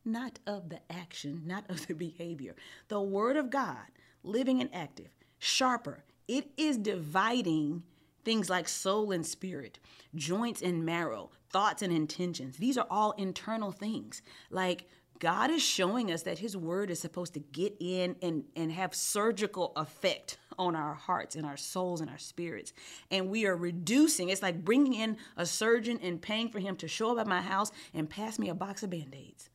not 0.05 0.39
of 0.47 0.69
the 0.69 0.79
action, 0.89 1.43
not 1.45 1.69
of 1.69 1.87
the 1.87 1.93
behavior. 2.07 2.55
The 2.87 3.01
Word 3.01 3.37
of 3.37 3.49
God, 3.49 3.87
living 4.23 4.61
and 4.61 4.73
active, 4.73 5.09
sharper, 5.39 6.03
it 6.27 6.49
is 6.57 6.77
dividing 6.77 7.83
things 8.23 8.49
like 8.49 8.67
soul 8.67 9.11
and 9.11 9.25
spirit, 9.25 9.79
joints 10.15 10.61
and 10.61 10.85
marrow, 10.85 11.31
thoughts 11.49 11.81
and 11.81 11.91
intentions. 11.91 12.57
These 12.57 12.77
are 12.77 12.87
all 12.89 13.11
internal 13.13 13.71
things. 13.71 14.21
Like 14.49 14.87
God 15.19 15.51
is 15.51 15.61
showing 15.61 16.11
us 16.11 16.23
that 16.23 16.39
His 16.39 16.57
Word 16.57 16.89
is 16.89 16.99
supposed 16.99 17.33
to 17.33 17.39
get 17.39 17.75
in 17.79 18.15
and, 18.21 18.43
and 18.55 18.71
have 18.71 18.95
surgical 18.95 19.71
effect 19.75 20.37
on 20.57 20.75
our 20.75 20.93
hearts 20.93 21.35
and 21.35 21.45
our 21.45 21.57
souls 21.57 22.01
and 22.01 22.09
our 22.09 22.17
spirits. 22.17 22.73
And 23.09 23.29
we 23.29 23.45
are 23.45 23.55
reducing, 23.55 24.29
it's 24.29 24.41
like 24.41 24.63
bringing 24.63 24.93
in 24.93 25.17
a 25.37 25.45
surgeon 25.45 25.99
and 26.01 26.21
paying 26.21 26.49
for 26.49 26.59
him 26.59 26.75
to 26.77 26.87
show 26.87 27.11
up 27.11 27.19
at 27.19 27.27
my 27.27 27.41
house 27.41 27.71
and 27.93 28.09
pass 28.09 28.39
me 28.39 28.49
a 28.49 28.55
box 28.55 28.83
of 28.83 28.89
band 28.89 29.15
aids. 29.15 29.49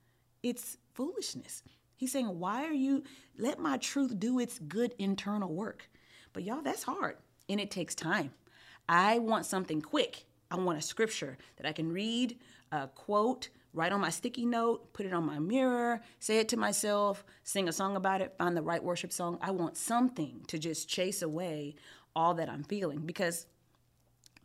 It's 0.47 0.79
foolishness. 0.95 1.65
He's 1.97 2.13
saying, 2.13 2.39
Why 2.39 2.65
are 2.67 2.73
you, 2.73 3.03
let 3.37 3.59
my 3.59 3.79
truth 3.79 4.21
do 4.21 4.39
its 4.39 4.61
good 4.61 4.95
internal 4.97 5.53
work? 5.53 5.91
But 6.33 6.45
y'all, 6.45 6.63
that's 6.63 6.85
hard 6.85 7.17
and 7.49 7.59
it 7.61 7.71
takes 7.71 7.97
time. 7.97 8.31
I 8.89 9.19
want 9.19 9.45
something 9.47 9.83
quick. 9.83 10.25
I 10.51 10.57
want 10.57 10.79
a 10.79 10.83
scripture 10.83 11.37
that 11.57 11.67
I 11.67 11.73
can 11.73 11.91
read, 11.93 12.39
quote, 12.95 13.49
write 13.75 13.91
on 13.91 14.01
my 14.01 14.11
sticky 14.11 14.47
note, 14.47 14.93
put 14.93 15.05
it 15.05 15.13
on 15.13 15.27
my 15.27 15.41
mirror, 15.41 16.01
say 16.21 16.39
it 16.39 16.49
to 16.51 16.57
myself, 16.57 17.25
sing 17.43 17.69
a 17.69 17.73
song 17.73 17.97
about 17.97 18.21
it, 18.21 18.35
find 18.39 18.57
the 18.57 18.63
right 18.63 18.83
worship 18.83 19.13
song. 19.13 19.39
I 19.43 19.51
want 19.51 19.77
something 19.77 20.45
to 20.47 20.59
just 20.59 20.89
chase 20.89 21.23
away 21.23 21.75
all 22.15 22.35
that 22.35 22.49
I'm 22.49 22.63
feeling 22.63 23.01
because 23.01 23.47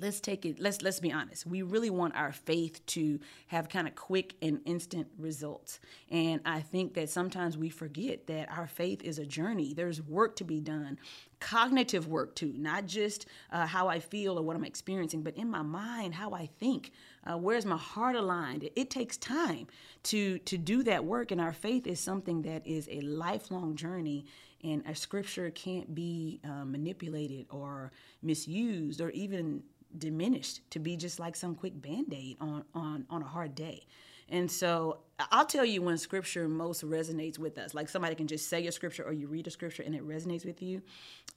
let's 0.01 0.19
take 0.19 0.45
it 0.45 0.59
let's 0.59 0.81
let's 0.81 0.99
be 0.99 1.11
honest. 1.11 1.45
We 1.45 1.61
really 1.61 1.89
want 1.89 2.15
our 2.15 2.31
faith 2.31 2.85
to 2.87 3.19
have 3.47 3.69
kind 3.69 3.87
of 3.87 3.95
quick 3.95 4.35
and 4.41 4.59
instant 4.65 5.07
results. 5.17 5.79
And 6.09 6.41
i 6.45 6.61
think 6.61 6.93
that 6.95 7.09
sometimes 7.09 7.57
we 7.57 7.69
forget 7.69 8.27
that 8.27 8.51
our 8.51 8.67
faith 8.67 9.01
is 9.03 9.19
a 9.19 9.25
journey. 9.25 9.73
There's 9.73 10.01
work 10.01 10.35
to 10.37 10.43
be 10.43 10.59
done 10.59 10.97
cognitive 11.39 12.07
work 12.07 12.35
too 12.35 12.53
not 12.55 12.85
just 12.85 13.25
uh, 13.51 13.65
how 13.65 13.87
i 13.87 13.99
feel 13.99 14.37
or 14.37 14.43
what 14.43 14.55
i'm 14.55 14.63
experiencing 14.63 15.23
but 15.23 15.35
in 15.35 15.49
my 15.49 15.63
mind 15.63 16.13
how 16.13 16.33
i 16.33 16.47
think 16.59 16.91
uh, 17.23 17.37
where's 17.37 17.65
my 17.65 17.77
heart 17.77 18.15
aligned? 18.15 18.63
It, 18.63 18.73
it 18.75 18.89
takes 18.89 19.17
time 19.17 19.67
to 20.03 20.39
to 20.39 20.57
do 20.57 20.83
that 20.83 21.05
work 21.05 21.31
and 21.31 21.39
our 21.39 21.53
faith 21.53 21.85
is 21.85 21.99
something 21.99 22.41
that 22.43 22.65
is 22.65 22.89
a 22.91 23.01
lifelong 23.01 23.75
journey 23.75 24.25
and 24.63 24.83
a 24.87 24.95
scripture 24.95 25.49
can't 25.51 25.93
be 25.93 26.39
uh, 26.43 26.65
manipulated 26.65 27.47
or 27.49 27.91
misused 28.21 29.01
or 29.01 29.09
even 29.11 29.63
diminished 29.97 30.69
to 30.71 30.79
be 30.79 30.95
just 30.95 31.19
like 31.19 31.35
some 31.35 31.55
quick 31.55 31.81
band-aid 31.81 32.37
on 32.39 32.63
on 32.73 33.05
on 33.09 33.21
a 33.21 33.27
hard 33.27 33.55
day. 33.55 33.85
And 34.29 34.49
so 34.49 34.99
i'll 35.31 35.45
tell 35.45 35.65
you 35.65 35.81
when 35.81 35.97
scripture 35.97 36.47
most 36.47 36.83
resonates 36.83 37.37
with 37.37 37.57
us. 37.57 37.73
Like 37.73 37.89
somebody 37.89 38.15
can 38.15 38.27
just 38.27 38.49
say 38.49 38.65
a 38.67 38.71
scripture 38.71 39.03
or 39.03 39.13
you 39.13 39.27
read 39.27 39.47
a 39.47 39.51
scripture 39.51 39.83
and 39.83 39.93
it 39.93 40.07
resonates 40.07 40.45
with 40.45 40.61
you. 40.61 40.81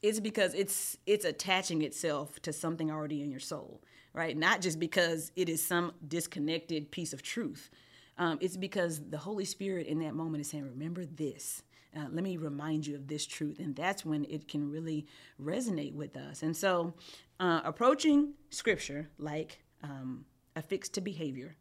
It's 0.02 0.20
because 0.20 0.54
it's 0.54 0.96
it's 1.06 1.25
attaching 1.25 1.82
itself 1.82 2.40
to 2.42 2.52
something 2.52 2.90
already 2.90 3.23
in 3.23 3.30
your 3.30 3.40
soul 3.40 3.80
right? 4.14 4.37
Not 4.37 4.62
just 4.62 4.78
because 4.78 5.30
it 5.37 5.49
is 5.50 5.62
some 5.62 5.92
disconnected 6.06 6.90
piece 6.90 7.12
of 7.12 7.23
truth. 7.23 7.68
Um, 8.16 8.38
it's 8.40 8.56
because 8.56 9.00
the 9.11 9.18
holy 9.18 9.44
spirit 9.44 9.88
in 9.88 9.99
that 9.99 10.14
moment 10.14 10.40
is 10.40 10.49
saying 10.49 10.64
remember 10.64 11.04
this. 11.04 11.62
Uh, 11.96 12.06
let 12.11 12.25
me 12.25 12.37
remind 12.37 12.87
you 12.87 12.94
of 12.96 13.06
this 13.06 13.26
truth. 13.26 13.58
And 13.58 13.76
that's 13.76 14.04
when 14.04 14.25
it 14.25 14.49
can 14.49 14.70
really 14.70 15.06
resonate 15.40 15.94
with 15.94 16.16
us. 16.16 16.42
And 16.42 16.56
so, 16.56 16.94
uh, 17.41 17.61
approaching 17.64 18.35
scripture 18.50 19.09
like 19.19 19.62
um, 19.83 20.25
affixed 20.57 20.95
to 20.95 21.00
behavior, 21.00 21.57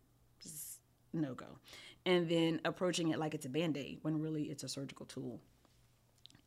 no 1.13 1.34
go. 1.34 1.60
And 2.06 2.27
then 2.27 2.60
approaching 2.65 3.10
it 3.10 3.20
like 3.20 3.34
it's 3.34 3.46
a 3.46 3.50
band 3.50 3.77
aid 3.77 4.00
when 4.01 4.20
really 4.20 4.44
it's 4.44 4.63
a 4.63 4.70
surgical 4.70 5.06
tool 5.06 5.39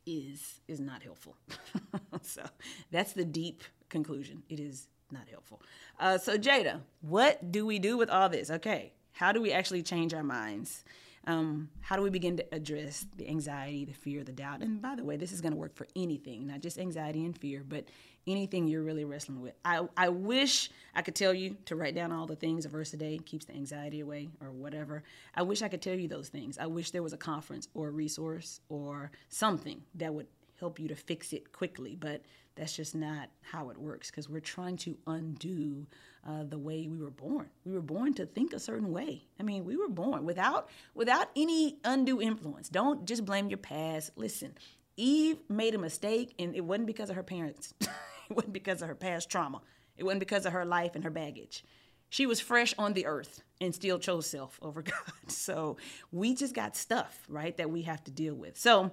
is 0.05 0.61
is 0.67 0.79
not 0.79 1.03
helpful. 1.03 1.35
so 2.21 2.43
that's 2.91 3.13
the 3.13 3.25
deep 3.25 3.63
conclusion. 3.89 4.43
It 4.49 4.59
is 4.59 4.87
not 5.11 5.27
helpful. 5.29 5.61
Uh, 5.99 6.17
so 6.17 6.37
Jada, 6.37 6.81
what 7.01 7.51
do 7.51 7.65
we 7.65 7.79
do 7.79 7.97
with 7.97 8.09
all 8.09 8.29
this? 8.29 8.49
Okay, 8.49 8.93
how 9.13 9.31
do 9.31 9.41
we 9.41 9.51
actually 9.51 9.83
change 9.83 10.13
our 10.13 10.23
minds? 10.23 10.83
Um, 11.27 11.69
how 11.81 11.97
do 11.97 12.01
we 12.01 12.09
begin 12.09 12.37
to 12.37 12.45
address 12.55 13.05
the 13.17 13.27
anxiety, 13.27 13.83
the 13.83 13.93
fear, 13.93 14.23
the 14.23 14.31
doubt? 14.31 14.61
And 14.61 14.81
by 14.81 14.95
the 14.95 15.03
way, 15.03 15.17
this 15.17 15.33
is 15.33 15.41
going 15.41 15.51
to 15.51 15.57
work 15.57 15.75
for 15.75 15.85
anything, 15.93 16.47
not 16.47 16.61
just 16.61 16.79
anxiety 16.79 17.25
and 17.25 17.37
fear, 17.37 17.65
but 17.67 17.83
anything 18.25 18.65
you're 18.65 18.81
really 18.81 19.03
wrestling 19.03 19.41
with. 19.41 19.53
I, 19.65 19.81
I 19.97 20.07
wish 20.07 20.69
I 20.95 21.01
could 21.01 21.15
tell 21.15 21.33
you 21.33 21.57
to 21.65 21.75
write 21.75 21.95
down 21.95 22.13
all 22.13 22.27
the 22.27 22.35
things 22.37 22.65
a 22.65 22.69
verse 22.69 22.93
a 22.93 22.97
day 22.97 23.17
keeps 23.17 23.45
the 23.45 23.53
anxiety 23.53 23.99
away 23.99 24.29
or 24.39 24.51
whatever. 24.51 25.03
I 25.35 25.41
wish 25.41 25.61
I 25.61 25.67
could 25.67 25.81
tell 25.81 25.95
you 25.95 26.07
those 26.07 26.29
things. 26.29 26.57
I 26.57 26.65
wish 26.65 26.91
there 26.91 27.03
was 27.03 27.13
a 27.13 27.17
conference 27.17 27.67
or 27.73 27.89
a 27.89 27.91
resource 27.91 28.61
or 28.69 29.11
something 29.27 29.81
that 29.95 30.13
would 30.13 30.27
help 30.59 30.79
you 30.79 30.87
to 30.87 30.95
fix 30.95 31.33
it 31.33 31.51
quickly, 31.51 31.95
but 31.95 32.21
that's 32.55 32.75
just 32.75 32.95
not 32.95 33.29
how 33.41 33.69
it 33.69 33.77
works 33.77 34.09
because 34.09 34.27
we're 34.27 34.39
trying 34.39 34.77
to 34.77 34.97
undo 35.05 35.85
uh, 36.27 36.43
the 36.43 36.57
way 36.57 36.87
we 36.87 36.97
were 36.97 37.11
born. 37.11 37.49
We 37.65 37.71
were 37.71 37.81
born 37.81 38.13
to 38.15 38.25
think 38.25 38.53
a 38.53 38.59
certain 38.59 38.91
way. 38.91 39.23
I 39.39 39.43
mean, 39.43 39.63
we 39.63 39.77
were 39.77 39.89
born 39.89 40.25
without 40.25 40.69
without 40.95 41.29
any 41.35 41.77
undue 41.83 42.21
influence. 42.21 42.69
Don't 42.69 43.05
just 43.05 43.25
blame 43.25 43.49
your 43.49 43.59
past. 43.59 44.11
Listen, 44.15 44.53
Eve 44.97 45.37
made 45.47 45.75
a 45.75 45.77
mistake, 45.77 46.33
and 46.39 46.55
it 46.55 46.61
wasn't 46.61 46.87
because 46.87 47.09
of 47.09 47.15
her 47.15 47.23
parents. 47.23 47.73
it 47.81 47.89
wasn't 48.35 48.53
because 48.53 48.81
of 48.81 48.87
her 48.87 48.95
past 48.95 49.29
trauma. 49.29 49.61
It 49.95 50.03
wasn't 50.03 50.19
because 50.19 50.45
of 50.45 50.53
her 50.53 50.65
life 50.65 50.95
and 50.95 51.03
her 51.03 51.09
baggage. 51.11 51.63
She 52.09 52.25
was 52.25 52.39
fresh 52.39 52.73
on 52.77 52.93
the 52.93 53.05
earth 53.05 53.41
and 53.59 53.75
still 53.75 53.99
chose 53.99 54.27
self 54.27 54.57
over 54.61 54.81
God. 54.83 54.95
So 55.27 55.77
we 56.11 56.33
just 56.33 56.55
got 56.55 56.75
stuff, 56.75 57.19
right, 57.29 57.55
that 57.57 57.69
we 57.69 57.83
have 57.83 58.03
to 58.05 58.11
deal 58.11 58.33
with. 58.33 58.57
So 58.57 58.91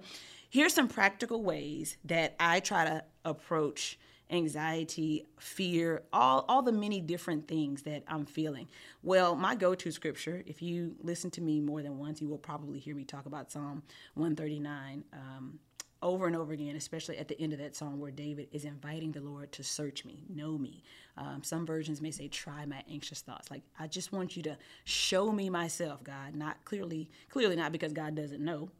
here's 0.54 0.72
some 0.72 0.86
practical 0.86 1.42
ways 1.42 1.96
that 2.04 2.36
I 2.38 2.60
try 2.60 2.84
to 2.84 3.02
approach 3.24 3.98
anxiety, 4.30 5.26
fear, 5.36 6.04
all, 6.12 6.44
all 6.48 6.62
the 6.62 6.70
many 6.70 7.00
different 7.00 7.48
things 7.48 7.82
that 7.82 8.04
I'm 8.06 8.24
feeling. 8.24 8.68
Well, 9.02 9.34
my 9.34 9.56
go 9.56 9.74
to 9.74 9.90
scripture, 9.90 10.44
if 10.46 10.62
you 10.62 10.94
listen 11.02 11.32
to 11.32 11.40
me 11.40 11.60
more 11.60 11.82
than 11.82 11.98
once, 11.98 12.22
you 12.22 12.28
will 12.28 12.38
probably 12.38 12.78
hear 12.78 12.94
me 12.94 13.02
talk 13.02 13.26
about 13.26 13.50
Psalm 13.50 13.82
139 14.14 15.02
um, 15.12 15.58
over 16.00 16.28
and 16.28 16.36
over 16.36 16.52
again, 16.52 16.76
especially 16.76 17.18
at 17.18 17.26
the 17.26 17.40
end 17.40 17.52
of 17.52 17.58
that 17.58 17.74
song 17.74 17.98
where 17.98 18.12
David 18.12 18.46
is 18.52 18.64
inviting 18.64 19.10
the 19.10 19.22
Lord 19.22 19.50
to 19.52 19.64
search 19.64 20.04
me, 20.04 20.22
know 20.28 20.56
me. 20.56 20.84
Um, 21.16 21.42
some 21.42 21.66
versions 21.66 22.00
may 22.00 22.12
say, 22.12 22.28
try 22.28 22.64
my 22.64 22.84
anxious 22.88 23.22
thoughts. 23.22 23.50
Like, 23.50 23.62
I 23.80 23.88
just 23.88 24.12
want 24.12 24.36
you 24.36 24.42
to 24.44 24.56
show 24.84 25.32
me 25.32 25.50
myself, 25.50 26.04
God. 26.04 26.36
Not 26.36 26.64
clearly, 26.64 27.10
clearly 27.28 27.56
not 27.56 27.72
because 27.72 27.92
God 27.92 28.14
doesn't 28.14 28.40
know, 28.44 28.70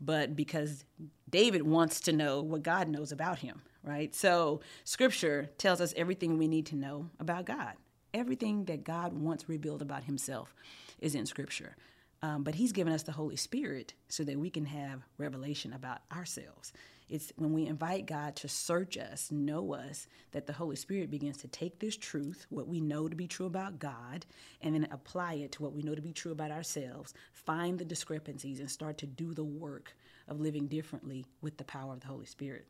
but 0.00 0.36
because 0.36 0.84
David 1.28 1.62
wants 1.62 2.00
to 2.00 2.12
know 2.12 2.40
what 2.40 2.62
God 2.62 2.88
knows 2.88 3.12
about 3.12 3.40
him, 3.40 3.62
right? 3.82 4.14
So 4.14 4.60
scripture 4.84 5.50
tells 5.58 5.80
us 5.80 5.92
everything 5.96 6.38
we 6.38 6.48
need 6.48 6.66
to 6.66 6.76
know 6.76 7.10
about 7.18 7.46
God. 7.46 7.74
Everything 8.14 8.64
that 8.66 8.84
God 8.84 9.12
wants 9.12 9.48
revealed 9.48 9.82
about 9.82 10.04
himself 10.04 10.54
is 11.00 11.14
in 11.14 11.26
scripture. 11.26 11.76
Um, 12.22 12.42
but 12.42 12.56
he's 12.56 12.72
given 12.72 12.92
us 12.92 13.04
the 13.04 13.12
Holy 13.12 13.36
Spirit 13.36 13.94
so 14.08 14.24
that 14.24 14.38
we 14.38 14.50
can 14.50 14.64
have 14.64 15.02
revelation 15.18 15.72
about 15.72 16.00
ourselves. 16.12 16.72
It's 17.08 17.32
when 17.36 17.52
we 17.52 17.66
invite 17.66 18.06
God 18.06 18.36
to 18.36 18.48
search 18.48 18.98
us, 18.98 19.30
know 19.30 19.72
us, 19.72 20.08
that 20.32 20.46
the 20.46 20.52
Holy 20.52 20.76
Spirit 20.76 21.10
begins 21.10 21.38
to 21.38 21.48
take 21.48 21.78
this 21.78 21.96
truth, 21.96 22.46
what 22.50 22.68
we 22.68 22.80
know 22.80 23.08
to 23.08 23.16
be 23.16 23.26
true 23.26 23.46
about 23.46 23.78
God, 23.78 24.26
and 24.60 24.74
then 24.74 24.88
apply 24.90 25.34
it 25.34 25.52
to 25.52 25.62
what 25.62 25.72
we 25.72 25.82
know 25.82 25.94
to 25.94 26.02
be 26.02 26.12
true 26.12 26.32
about 26.32 26.50
ourselves, 26.50 27.14
find 27.32 27.78
the 27.78 27.84
discrepancies, 27.84 28.60
and 28.60 28.70
start 28.70 28.98
to 28.98 29.06
do 29.06 29.32
the 29.32 29.44
work 29.44 29.96
of 30.26 30.40
living 30.40 30.66
differently 30.66 31.24
with 31.40 31.56
the 31.56 31.64
power 31.64 31.92
of 31.94 32.00
the 32.00 32.08
Holy 32.08 32.26
Spirit. 32.26 32.66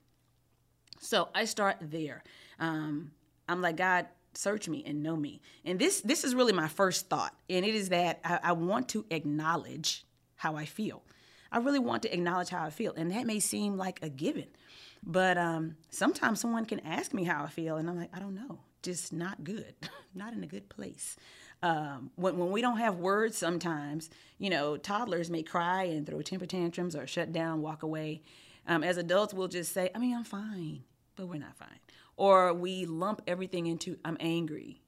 So 1.00 1.28
I 1.34 1.44
start 1.44 1.78
there. 1.80 2.22
Um, 2.60 3.10
I'm 3.48 3.62
like, 3.62 3.76
God, 3.76 4.06
search 4.34 4.68
me 4.68 4.82
and 4.86 5.02
know 5.02 5.16
me. 5.16 5.40
And 5.64 5.78
this 5.78 6.00
this 6.00 6.24
is 6.24 6.34
really 6.34 6.52
my 6.52 6.68
first 6.68 7.08
thought, 7.08 7.34
and 7.48 7.64
it 7.64 7.74
is 7.74 7.88
that 7.90 8.20
I, 8.24 8.40
I 8.42 8.52
want 8.52 8.88
to 8.90 9.04
acknowledge 9.10 10.04
how 10.36 10.56
I 10.56 10.64
feel. 10.64 11.02
I 11.50 11.58
really 11.58 11.78
want 11.78 12.02
to 12.02 12.12
acknowledge 12.12 12.50
how 12.50 12.64
I 12.64 12.70
feel, 12.70 12.92
and 12.96 13.10
that 13.10 13.26
may 13.26 13.40
seem 13.40 13.76
like 13.76 14.00
a 14.02 14.08
given, 14.08 14.48
but 15.02 15.38
um, 15.38 15.76
sometimes 15.90 16.40
someone 16.40 16.66
can 16.66 16.80
ask 16.80 17.14
me 17.14 17.24
how 17.24 17.44
I 17.44 17.48
feel, 17.48 17.76
and 17.76 17.88
I'm 17.88 17.96
like, 17.96 18.10
I 18.14 18.18
don't 18.18 18.34
know, 18.34 18.60
just 18.82 19.12
not 19.12 19.44
good, 19.44 19.74
not 20.14 20.34
in 20.34 20.44
a 20.44 20.46
good 20.46 20.68
place. 20.68 21.16
Um, 21.62 22.10
when, 22.14 22.36
when 22.36 22.50
we 22.50 22.60
don't 22.60 22.78
have 22.78 22.96
words, 22.96 23.36
sometimes, 23.36 24.10
you 24.38 24.50
know, 24.50 24.76
toddlers 24.76 25.28
may 25.28 25.42
cry 25.42 25.84
and 25.84 26.06
throw 26.06 26.22
temper 26.22 26.46
tantrums 26.46 26.94
or 26.94 27.06
shut 27.06 27.32
down, 27.32 27.62
walk 27.62 27.82
away. 27.82 28.22
Um, 28.66 28.84
as 28.84 28.96
adults, 28.96 29.34
we'll 29.34 29.48
just 29.48 29.72
say, 29.72 29.90
I 29.94 29.98
mean, 29.98 30.16
I'm 30.16 30.24
fine, 30.24 30.84
but 31.16 31.26
we're 31.26 31.38
not 31.38 31.56
fine. 31.56 31.80
Or 32.18 32.52
we 32.52 32.84
lump 32.84 33.22
everything 33.26 33.66
into, 33.66 33.96
I'm 34.04 34.16
angry, 34.20 34.82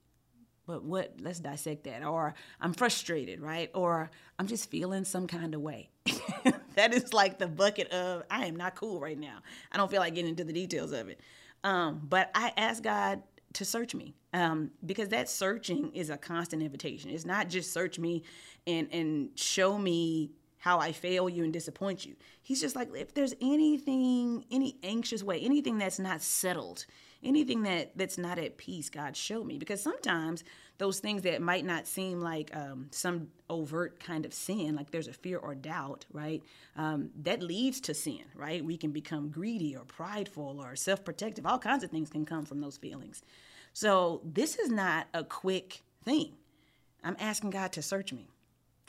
but 0.67 0.83
what, 0.83 1.15
let's 1.19 1.39
dissect 1.39 1.85
that. 1.85 2.03
Or 2.05 2.35
I'm 2.59 2.73
frustrated, 2.73 3.41
right? 3.41 3.71
Or 3.73 4.11
I'm 4.37 4.47
just 4.47 4.69
feeling 4.69 5.05
some 5.05 5.27
kind 5.27 5.55
of 5.55 5.61
way. 5.61 5.89
that 6.75 6.93
is 6.93 7.13
like 7.13 7.39
the 7.39 7.47
bucket 7.47 7.89
of, 7.91 8.23
I 8.29 8.45
am 8.45 8.55
not 8.55 8.75
cool 8.75 8.99
right 8.99 9.17
now. 9.17 9.39
I 9.71 9.77
don't 9.77 9.89
feel 9.89 10.01
like 10.01 10.13
getting 10.13 10.29
into 10.29 10.43
the 10.43 10.53
details 10.53 10.91
of 10.91 11.09
it. 11.09 11.19
Um, 11.63 12.01
but 12.03 12.29
I 12.35 12.53
ask 12.57 12.83
God 12.83 13.23
to 13.53 13.65
search 13.65 13.95
me 13.95 14.15
um, 14.33 14.71
because 14.85 15.09
that 15.09 15.29
searching 15.29 15.91
is 15.93 16.09
a 16.09 16.17
constant 16.17 16.61
invitation. 16.61 17.09
It's 17.09 17.25
not 17.25 17.49
just 17.49 17.73
search 17.73 17.99
me 17.99 18.23
and 18.67 18.87
and 18.91 19.29
show 19.35 19.77
me 19.77 20.31
how 20.57 20.79
I 20.79 20.91
fail 20.91 21.27
you 21.27 21.43
and 21.43 21.51
disappoint 21.51 22.05
you. 22.05 22.15
He's 22.41 22.61
just 22.61 22.75
like 22.75 22.89
if 22.95 23.13
there's 23.13 23.33
anything, 23.41 24.45
any 24.51 24.77
anxious 24.83 25.23
way, 25.23 25.39
anything 25.39 25.77
that's 25.77 25.99
not 25.99 26.21
settled, 26.21 26.85
anything 27.23 27.63
that 27.63 27.97
that's 27.97 28.17
not 28.17 28.39
at 28.39 28.57
peace, 28.57 28.89
God 28.89 29.15
show 29.15 29.43
me 29.43 29.57
because 29.57 29.81
sometimes 29.81 30.43
those 30.77 30.99
things 30.99 31.21
that 31.23 31.41
might 31.41 31.63
not 31.63 31.85
seem 31.87 32.21
like 32.21 32.55
um, 32.55 32.87
some 32.91 33.27
overt 33.49 33.99
kind 33.99 34.25
of 34.25 34.33
sin, 34.33 34.75
like 34.75 34.89
there's 34.89 35.07
a 35.07 35.13
fear 35.13 35.37
or 35.37 35.53
doubt, 35.53 36.05
right? 36.11 36.41
Um, 36.75 37.11
that 37.21 37.43
leads 37.43 37.79
to 37.81 37.93
sin, 37.93 38.23
right? 38.35 38.65
We 38.65 38.77
can 38.77 38.91
become 38.91 39.29
greedy 39.29 39.75
or 39.75 39.83
prideful 39.85 40.59
or 40.59 40.75
self 40.75 41.03
protective. 41.05 41.45
All 41.45 41.59
kinds 41.59 41.83
of 41.83 41.91
things 41.91 42.09
can 42.09 42.25
come 42.25 42.45
from 42.45 42.61
those 42.61 42.77
feelings. 42.77 43.21
So 43.73 44.21
this 44.25 44.57
is 44.57 44.69
not 44.69 45.07
a 45.13 45.23
quick 45.23 45.83
thing. 46.03 46.33
I'm 47.03 47.15
asking 47.19 47.51
God 47.51 47.71
to 47.73 47.81
search 47.81 48.11
me. 48.11 48.27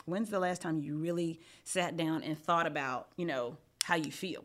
When's 0.04 0.30
the 0.30 0.40
last 0.40 0.62
time 0.62 0.80
you 0.80 0.96
really 0.96 1.40
sat 1.64 1.96
down 1.96 2.22
and 2.22 2.38
thought 2.38 2.66
about, 2.66 3.08
you 3.16 3.26
know, 3.26 3.56
how 3.84 3.94
you 3.94 4.10
feel? 4.10 4.44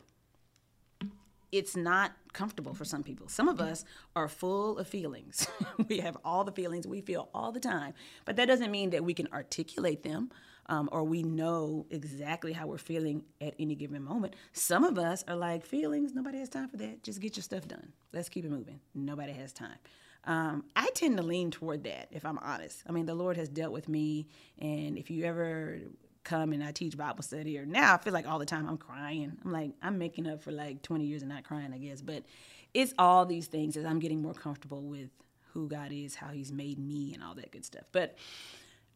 It's 1.51 1.75
not 1.75 2.13
comfortable 2.33 2.73
for 2.73 2.85
some 2.85 3.03
people. 3.03 3.27
Some 3.29 3.47
of 3.47 3.61
us 3.61 3.85
are 4.15 4.27
full 4.27 4.77
of 4.77 4.87
feelings. 4.87 5.47
we 5.87 5.99
have 5.99 6.17
all 6.23 6.43
the 6.43 6.51
feelings 6.51 6.85
we 6.85 7.01
feel 7.01 7.29
all 7.33 7.51
the 7.51 7.59
time, 7.59 7.93
but 8.25 8.35
that 8.35 8.45
doesn't 8.45 8.69
mean 8.69 8.89
that 8.91 9.03
we 9.03 9.13
can 9.13 9.27
articulate 9.31 10.03
them 10.03 10.29
um, 10.69 10.89
or 10.91 11.03
we 11.03 11.23
know 11.23 11.85
exactly 11.89 12.53
how 12.53 12.67
we're 12.67 12.77
feeling 12.77 13.23
at 13.39 13.53
any 13.59 13.75
given 13.75 14.03
moment. 14.03 14.35
Some 14.51 14.83
of 14.83 14.97
us 14.97 15.23
are 15.27 15.35
like, 15.35 15.65
feelings, 15.65 16.13
nobody 16.13 16.39
has 16.39 16.49
time 16.49 16.67
for 16.67 16.77
that. 16.77 17.03
Just 17.03 17.21
get 17.21 17.37
your 17.37 17.43
stuff 17.43 17.67
done. 17.67 17.93
Let's 18.13 18.29
keep 18.29 18.45
it 18.45 18.51
moving. 18.51 18.79
Nobody 18.93 19.33
has 19.33 19.53
time. 19.53 19.77
Um, 20.25 20.65
I 20.75 20.89
tend 20.93 21.17
to 21.17 21.23
lean 21.23 21.51
toward 21.51 21.85
that, 21.85 22.09
if 22.11 22.25
I'm 22.25 22.37
honest. 22.39 22.83
I 22.87 22.91
mean, 22.91 23.05
the 23.05 23.15
Lord 23.15 23.37
has 23.37 23.47
dealt 23.47 23.71
with 23.71 23.87
me, 23.87 24.27
and 24.59 24.97
if 24.97 25.09
you 25.09 25.23
ever 25.23 25.79
come 26.27 26.51
and 26.53 26.63
I 26.63 26.71
teach 26.71 26.97
Bible 26.97 27.23
study, 27.23 27.57
or 27.57 27.65
now 27.65 27.95
I 27.95 27.97
feel 27.97 28.13
like 28.13 28.27
all 28.27 28.37
the 28.37 28.45
time 28.45 28.67
I'm 28.67 28.77
crying. 28.77 29.37
I'm 29.43 29.51
like, 29.51 29.71
I'm 29.81 29.97
making 29.97 30.27
up 30.27 30.43
for 30.43 30.51
like 30.51 30.81
20 30.81 31.05
years 31.05 31.21
of 31.23 31.29
not 31.29 31.43
crying, 31.43 31.71
I 31.73 31.77
guess. 31.77 32.01
But 32.01 32.23
it's 32.73 32.93
all 32.99 33.25
these 33.25 33.47
things 33.47 33.77
as 33.77 33.85
I'm 33.85 33.99
getting 33.99 34.21
more 34.21 34.33
comfortable 34.33 34.83
with 34.83 35.09
who 35.53 35.67
God 35.67 35.91
is, 35.91 36.15
how 36.15 36.27
He's 36.27 36.51
made 36.51 36.77
me, 36.77 37.13
and 37.13 37.23
all 37.23 37.33
that 37.35 37.51
good 37.51 37.65
stuff. 37.65 37.85
But 37.91 38.17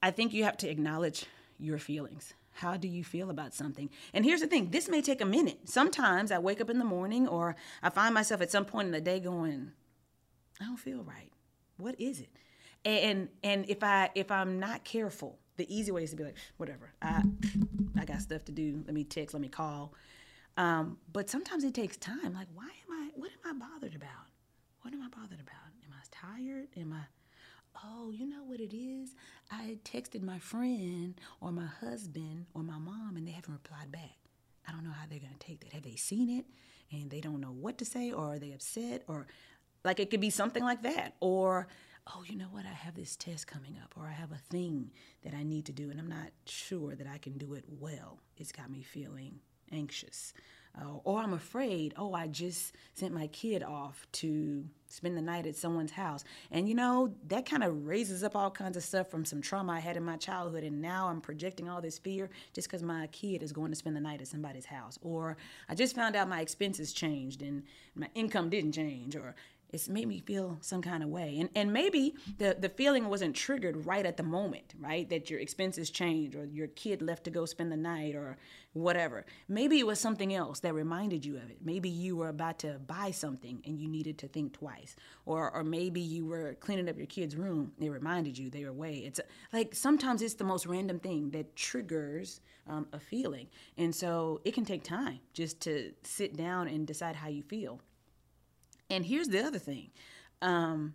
I 0.04 0.12
think 0.12 0.34
you 0.34 0.44
have 0.44 0.58
to 0.58 0.70
acknowledge 0.70 1.26
your 1.58 1.78
feelings. 1.78 2.34
How 2.54 2.76
do 2.76 2.88
you 2.88 3.04
feel 3.04 3.30
about 3.30 3.54
something? 3.54 3.90
And 4.14 4.26
here's 4.26 4.42
the 4.42 4.48
thing 4.48 4.70
this 4.72 4.90
may 4.90 5.02
take 5.02 5.22
a 5.22 5.26
minute. 5.26 5.70
Sometimes 5.70 6.32
I 6.32 6.40
wake 6.40 6.60
up 6.60 6.70
in 6.70 6.80
the 6.80 6.86
morning 6.86 7.28
or 7.28 7.56
I 7.82 7.90
find 7.90 8.14
myself 8.14 8.42
at 8.42 8.52
some 8.52 8.66
point 8.66 8.88
in 8.88 8.92
the 8.92 9.02
day 9.02 9.20
going, 9.20 9.72
I 10.60 10.66
don't 10.66 10.78
feel 10.78 11.04
right. 11.04 11.32
What 11.78 12.00
is 12.00 12.20
it? 12.20 12.30
And 12.84 13.30
and 13.42 13.66
if 13.70 13.84
I 13.84 14.10
if 14.16 14.32
I'm 14.32 14.60
not 14.60 14.84
careful, 14.84 15.40
the 15.62 15.76
easy 15.76 15.92
way 15.92 16.04
is 16.04 16.10
to 16.10 16.16
be 16.16 16.24
like, 16.24 16.36
whatever. 16.58 16.92
I 17.02 17.24
I 18.00 18.06
got 18.06 18.22
stuff 18.22 18.44
to 18.46 18.52
do. 18.52 18.84
Let 18.86 18.94
me 18.94 19.04
text, 19.04 19.34
let 19.34 19.42
me 19.42 19.48
call. 19.48 19.94
Um, 20.58 20.98
but 21.14 21.30
sometimes 21.30 21.64
it 21.64 21.74
takes 21.74 21.98
time. 21.98 22.34
Like, 22.34 22.48
why 22.54 22.66
am 22.66 22.92
I 22.92 23.10
what 23.16 23.32
am 23.46 23.62
I 23.62 23.66
bothered 23.66 23.96
about? 23.96 24.28
What 24.82 24.94
am 24.94 25.02
I 25.02 25.08
bothered 25.10 25.40
about? 25.40 25.70
Am 25.86 25.94
I 25.94 26.04
tired? 26.12 26.68
Am 26.78 26.94
I 26.94 27.04
oh, 27.84 28.12
you 28.12 28.28
know 28.28 28.44
what 28.46 28.60
it 28.60 28.76
is? 28.76 29.16
I 29.50 29.78
texted 29.84 30.22
my 30.22 30.40
friend 30.40 31.20
or 31.40 31.52
my 31.52 31.66
husband 31.66 32.46
or 32.54 32.64
my 32.64 32.78
mom 32.78 33.16
and 33.16 33.28
they 33.28 33.32
haven't 33.32 33.54
replied 33.54 33.92
back. 33.92 34.18
I 34.68 34.72
don't 34.72 34.84
know 34.84 34.92
how 34.92 35.06
they're 35.10 35.20
to 35.20 35.26
take 35.40 35.62
that. 35.62 35.74
Have 35.74 35.84
they 35.84 35.96
seen 35.96 36.30
it 36.30 36.46
and 36.92 37.10
they 37.10 37.22
don't 37.22 37.40
know 37.40 37.52
what 37.52 37.78
to 37.80 37.86
say 37.86 38.12
or 38.12 38.34
are 38.36 38.40
they 38.40 38.52
upset 38.52 39.04
or 39.08 39.28
like 39.84 40.00
it 40.00 40.10
could 40.12 40.22
be 40.22 40.30
something 40.30 40.64
like 40.64 40.84
that 40.84 41.16
or 41.20 41.68
oh, 42.08 42.24
you 42.26 42.36
know 42.36 42.48
what? 42.52 42.66
I 42.66 42.74
have 42.74 42.96
this 42.96 43.16
test 43.16 43.48
coming 43.48 43.78
up 43.82 43.94
or 43.98 44.06
I 44.06 44.12
have 44.12 44.32
a 44.32 44.38
thing 44.38 44.92
that 45.24 45.34
I 45.34 45.44
need 45.44 45.66
to 45.66 45.72
do 45.72 45.90
and 45.90 46.00
I'm 46.00 46.10
not 46.10 46.32
sure 46.46 46.96
that 46.96 47.08
I 47.08 47.18
can 47.18 47.38
do 47.38 47.54
it 47.54 47.66
well. 47.80 48.20
It's 48.38 48.52
got 48.52 48.70
me 48.70 48.82
feeling 48.82 49.40
anxious. 49.72 50.34
Uh, 50.80 50.86
or 51.04 51.20
I'm 51.20 51.34
afraid, 51.34 51.94
oh, 51.98 52.14
I 52.14 52.28
just 52.28 52.76
sent 52.94 53.14
my 53.14 53.28
kid 53.28 53.62
off 53.62 54.08
to 54.14 54.64
spend 54.88 55.18
the 55.18 55.22
night 55.22 55.46
at 55.46 55.58
someone's 55.58 55.92
house. 55.92 56.24
And 56.50 56.68
you 56.68 56.76
know, 56.76 57.14
that 57.28 57.46
kind 57.46 57.64
of 57.64 57.86
raises 57.86 58.24
up 58.24 58.38
all 58.38 58.50
kinds 58.50 58.78
of 58.78 58.84
stuff 58.84 59.10
from 59.10 59.26
some 59.26 59.42
trauma 59.42 59.74
I 59.74 59.80
had 59.80 59.98
in 59.98 60.04
my 60.04 60.16
childhood. 60.16 60.64
And 60.64 60.82
now 60.82 61.10
I'm 61.10 61.20
projecting 61.20 61.68
all 61.68 61.82
this 61.82 61.98
fear 61.98 62.30
just 62.54 62.70
because 62.70 62.84
my 62.84 63.08
kid 63.08 63.44
is 63.44 63.52
going 63.52 63.72
to 63.72 63.76
spend 63.76 63.98
the 63.98 64.02
night 64.02 64.22
at 64.22 64.28
somebody's 64.28 64.66
house. 64.66 64.98
Or 65.02 65.36
I 65.68 65.76
just 65.76 65.94
found 65.94 66.16
out 66.16 66.30
my 66.30 66.40
expenses 66.40 66.94
changed 66.94 67.42
and 67.42 67.64
my 67.94 68.08
income 68.16 68.50
didn't 68.50 68.72
change. 68.72 69.18
Or 69.18 69.36
it's 69.72 69.88
made 69.90 70.08
me 70.08 70.20
feel 70.20 70.58
some 70.62 70.82
kind 70.82 71.04
of 71.04 71.10
way. 71.10 71.38
And 71.40 71.50
and 71.56 71.74
maybe 71.74 72.16
the, 72.38 72.56
the 72.60 72.70
feeling 72.70 73.10
wasn't 73.10 73.36
triggered 73.36 73.86
right 73.86 74.06
at 74.06 74.18
the 74.18 74.24
moment, 74.24 74.74
right? 74.80 75.10
That 75.10 75.30
your 75.30 75.40
expenses 75.40 75.90
changed 75.90 76.36
or 76.36 76.46
your 76.46 76.68
kid 76.68 77.02
left 77.02 77.24
to 77.26 77.30
go 77.32 77.46
spend 77.46 77.72
the 77.72 77.78
night 77.78 78.16
or 78.16 78.38
whatever. 78.74 79.26
Maybe 79.48 79.80
it 79.80 79.86
was 79.86 80.00
something 80.00 80.34
else 80.34 80.60
that 80.62 80.74
reminded 80.74 81.26
you 81.26 81.38
of 81.38 81.50
it. 81.50 81.58
Maybe 81.64 81.90
you 81.90 82.16
were 82.16 82.30
about 82.30 82.60
to 82.60 82.80
buy 82.88 83.12
something 83.12 83.62
and 83.66 83.80
you 83.80 83.88
needed 83.88 84.18
to 84.20 84.28
think 84.28 84.54
twice. 84.54 84.96
Or 85.26 85.52
or 85.52 85.64
maybe 85.64 86.02
you 86.02 86.26
were 86.26 86.56
cleaning 86.56 86.90
up 86.90 86.98
your 86.98 87.08
kid's 87.08 87.36
room. 87.36 87.74
They 87.80 87.90
reminded 87.90 88.38
you 88.38 88.50
they 88.50 88.64
were 88.64 88.70
away. 88.70 88.96
It's 89.06 89.20
like 89.54 89.76
sometimes 89.76 90.22
it's 90.22 90.36
the 90.36 90.44
most 90.44 90.66
random 90.66 91.00
thing 91.00 91.32
that 91.32 91.56
triggers 91.56 92.42
um, 92.68 92.88
a 92.94 93.00
feeling. 93.00 93.48
And 93.78 93.94
so 93.94 94.42
it 94.46 94.54
can 94.54 94.66
take 94.66 94.84
time 94.84 95.20
just 95.34 95.60
to 95.62 95.94
sit 96.04 96.36
down 96.36 96.68
and 96.68 96.88
decide 96.88 97.16
how 97.16 97.28
you 97.28 97.44
feel. 97.44 97.82
And 98.92 99.06
here's 99.06 99.30
the 99.30 99.44
other 99.44 99.60
thing 99.60 99.90
um, 100.42 100.94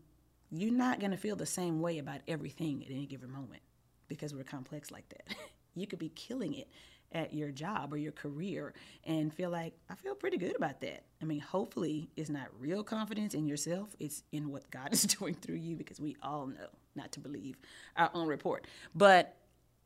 you're 0.50 0.72
not 0.72 1.00
going 1.00 1.12
to 1.12 1.16
feel 1.16 1.36
the 1.36 1.46
same 1.46 1.80
way 1.80 1.98
about 1.98 2.20
everything 2.28 2.84
at 2.84 2.90
any 2.90 3.06
given 3.06 3.32
moment 3.32 3.62
because 4.08 4.34
we're 4.34 4.44
complex 4.44 4.90
like 4.90 5.08
that. 5.08 5.34
you 5.74 5.86
could 5.86 5.98
be 5.98 6.10
killing 6.10 6.54
it 6.54 6.68
at 7.12 7.32
your 7.32 7.50
job 7.50 7.92
or 7.92 7.96
your 7.96 8.12
career 8.12 8.74
and 9.04 9.32
feel 9.32 9.50
like 9.50 9.72
I 9.88 9.94
feel 9.94 10.14
pretty 10.14 10.36
good 10.36 10.56
about 10.56 10.80
that. 10.82 11.04
I 11.22 11.24
mean, 11.24 11.40
hopefully 11.40 12.10
it's 12.16 12.30
not 12.30 12.48
real 12.58 12.82
confidence 12.82 13.34
in 13.34 13.46
yourself, 13.46 13.94
it's 13.98 14.22
in 14.32 14.50
what 14.50 14.70
God 14.70 14.88
is 14.92 15.02
doing 15.02 15.34
through 15.34 15.56
you 15.56 15.76
because 15.76 16.00
we 16.00 16.16
all 16.22 16.46
know 16.46 16.68
not 16.94 17.12
to 17.12 17.20
believe 17.20 17.56
our 17.96 18.10
own 18.14 18.28
report. 18.28 18.66
But 18.94 19.36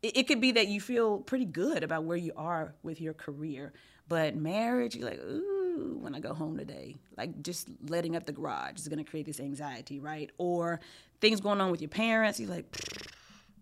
it, 0.02 0.26
could 0.26 0.40
be 0.40 0.52
that 0.52 0.68
you 0.68 0.80
feel 0.80 1.18
pretty 1.18 1.44
good 1.44 1.84
about 1.84 2.04
where 2.04 2.16
you 2.16 2.32
are 2.36 2.74
with 2.82 3.00
your 3.00 3.12
career, 3.12 3.74
but 4.08 4.34
marriage, 4.34 4.96
you're 4.96 5.08
like, 5.08 5.20
ooh, 5.20 5.59
when 6.00 6.14
I 6.14 6.20
go 6.20 6.34
home 6.34 6.56
today? 6.56 6.96
Like 7.16 7.42
just 7.42 7.68
letting 7.88 8.16
up 8.16 8.26
the 8.26 8.32
garage 8.32 8.78
is 8.78 8.88
going 8.88 9.02
to 9.02 9.10
create 9.10 9.26
this 9.26 9.40
anxiety, 9.40 9.98
right? 10.00 10.30
Or 10.38 10.80
things 11.20 11.40
going 11.40 11.60
on 11.60 11.70
with 11.70 11.80
your 11.80 11.88
parents. 11.88 12.40
You're 12.40 12.50
like, 12.50 12.66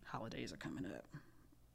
holidays 0.05 0.53
are 0.53 0.57
coming 0.57 0.87
up. 0.87 1.05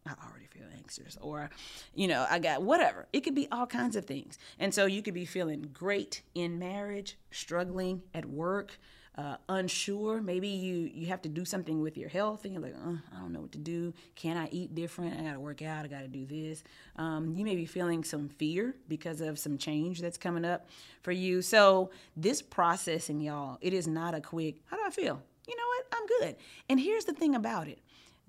I 0.05 0.11
already 0.29 0.47
feel 0.47 0.67
anxious. 0.75 1.17
Or, 1.21 1.49
you 1.95 2.07
know, 2.07 2.25
I 2.29 2.39
got 2.39 2.61
whatever. 2.61 3.07
It 3.13 3.21
could 3.21 3.35
be 3.35 3.47
all 3.51 3.65
kinds 3.65 3.95
of 3.95 4.05
things. 4.05 4.37
And 4.59 4.73
so 4.73 4.85
you 4.85 5.01
could 5.01 5.13
be 5.13 5.25
feeling 5.25 5.69
great 5.73 6.23
in 6.35 6.59
marriage, 6.59 7.17
struggling 7.31 8.03
at 8.13 8.25
work, 8.25 8.77
uh, 9.17 9.35
unsure. 9.49 10.21
Maybe 10.21 10.47
you 10.47 10.89
you 10.93 11.07
have 11.07 11.21
to 11.23 11.29
do 11.29 11.45
something 11.45 11.81
with 11.81 11.97
your 11.97 12.09
health, 12.09 12.45
and 12.45 12.53
you're 12.53 12.61
like, 12.61 12.75
uh, 12.75 12.95
I 13.15 13.19
don't 13.19 13.31
know 13.31 13.41
what 13.41 13.51
to 13.53 13.59
do. 13.59 13.93
Can 14.15 14.37
I 14.37 14.47
eat 14.51 14.73
different? 14.73 15.19
I 15.19 15.23
got 15.23 15.33
to 15.33 15.39
work 15.39 15.61
out. 15.61 15.85
I 15.85 15.87
got 15.87 16.01
to 16.01 16.07
do 16.07 16.25
this. 16.25 16.63
Um, 16.95 17.33
you 17.35 17.45
may 17.45 17.55
be 17.55 17.65
feeling 17.65 18.03
some 18.03 18.29
fear 18.29 18.75
because 18.87 19.21
of 19.21 19.37
some 19.37 19.57
change 19.57 20.01
that's 20.01 20.17
coming 20.17 20.45
up 20.45 20.67
for 21.01 21.11
you. 21.11 21.41
So 21.41 21.91
this 22.17 22.41
processing, 22.41 23.21
y'all, 23.21 23.57
it 23.61 23.73
is 23.73 23.87
not 23.87 24.15
a 24.15 24.21
quick. 24.21 24.61
How 24.65 24.77
do 24.77 24.83
I 24.85 24.89
feel? 24.89 25.21
You 25.47 25.55
know 25.55 25.63
what? 25.67 25.85
I'm 25.91 26.07
good. 26.19 26.35
And 26.69 26.79
here's 26.79 27.05
the 27.05 27.13
thing 27.13 27.35
about 27.35 27.67
it. 27.67 27.79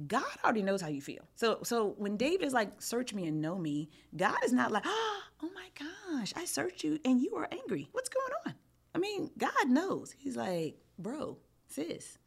God 0.07 0.25
already 0.43 0.63
knows 0.63 0.81
how 0.81 0.89
you 0.89 1.01
feel. 1.01 1.23
So 1.37 1.61
so 1.63 1.95
when 1.99 2.17
David 2.17 2.47
is 2.47 2.53
like, 2.53 2.83
search 2.83 3.15
me 3.15 3.27
and 3.27 3.41
know 3.41 3.57
me, 3.57 3.89
God 4.17 4.39
is 4.45 4.53
not 4.53 4.73
like, 4.73 4.83
oh 4.87 5.21
my 5.55 5.69
gosh, 5.79 6.33
I 6.37 6.45
searched 6.45 6.83
you 6.83 6.99
and 7.05 7.21
you 7.23 7.37
are 7.37 7.49
angry. 7.53 7.89
What's 7.93 8.09
going 8.09 8.33
on? 8.47 8.55
I 8.95 8.99
mean, 8.99 9.31
God 9.37 9.69
knows. 9.69 10.15
He's 10.17 10.37
like, 10.37 10.77
bro, 10.99 11.39
sis, 11.69 12.19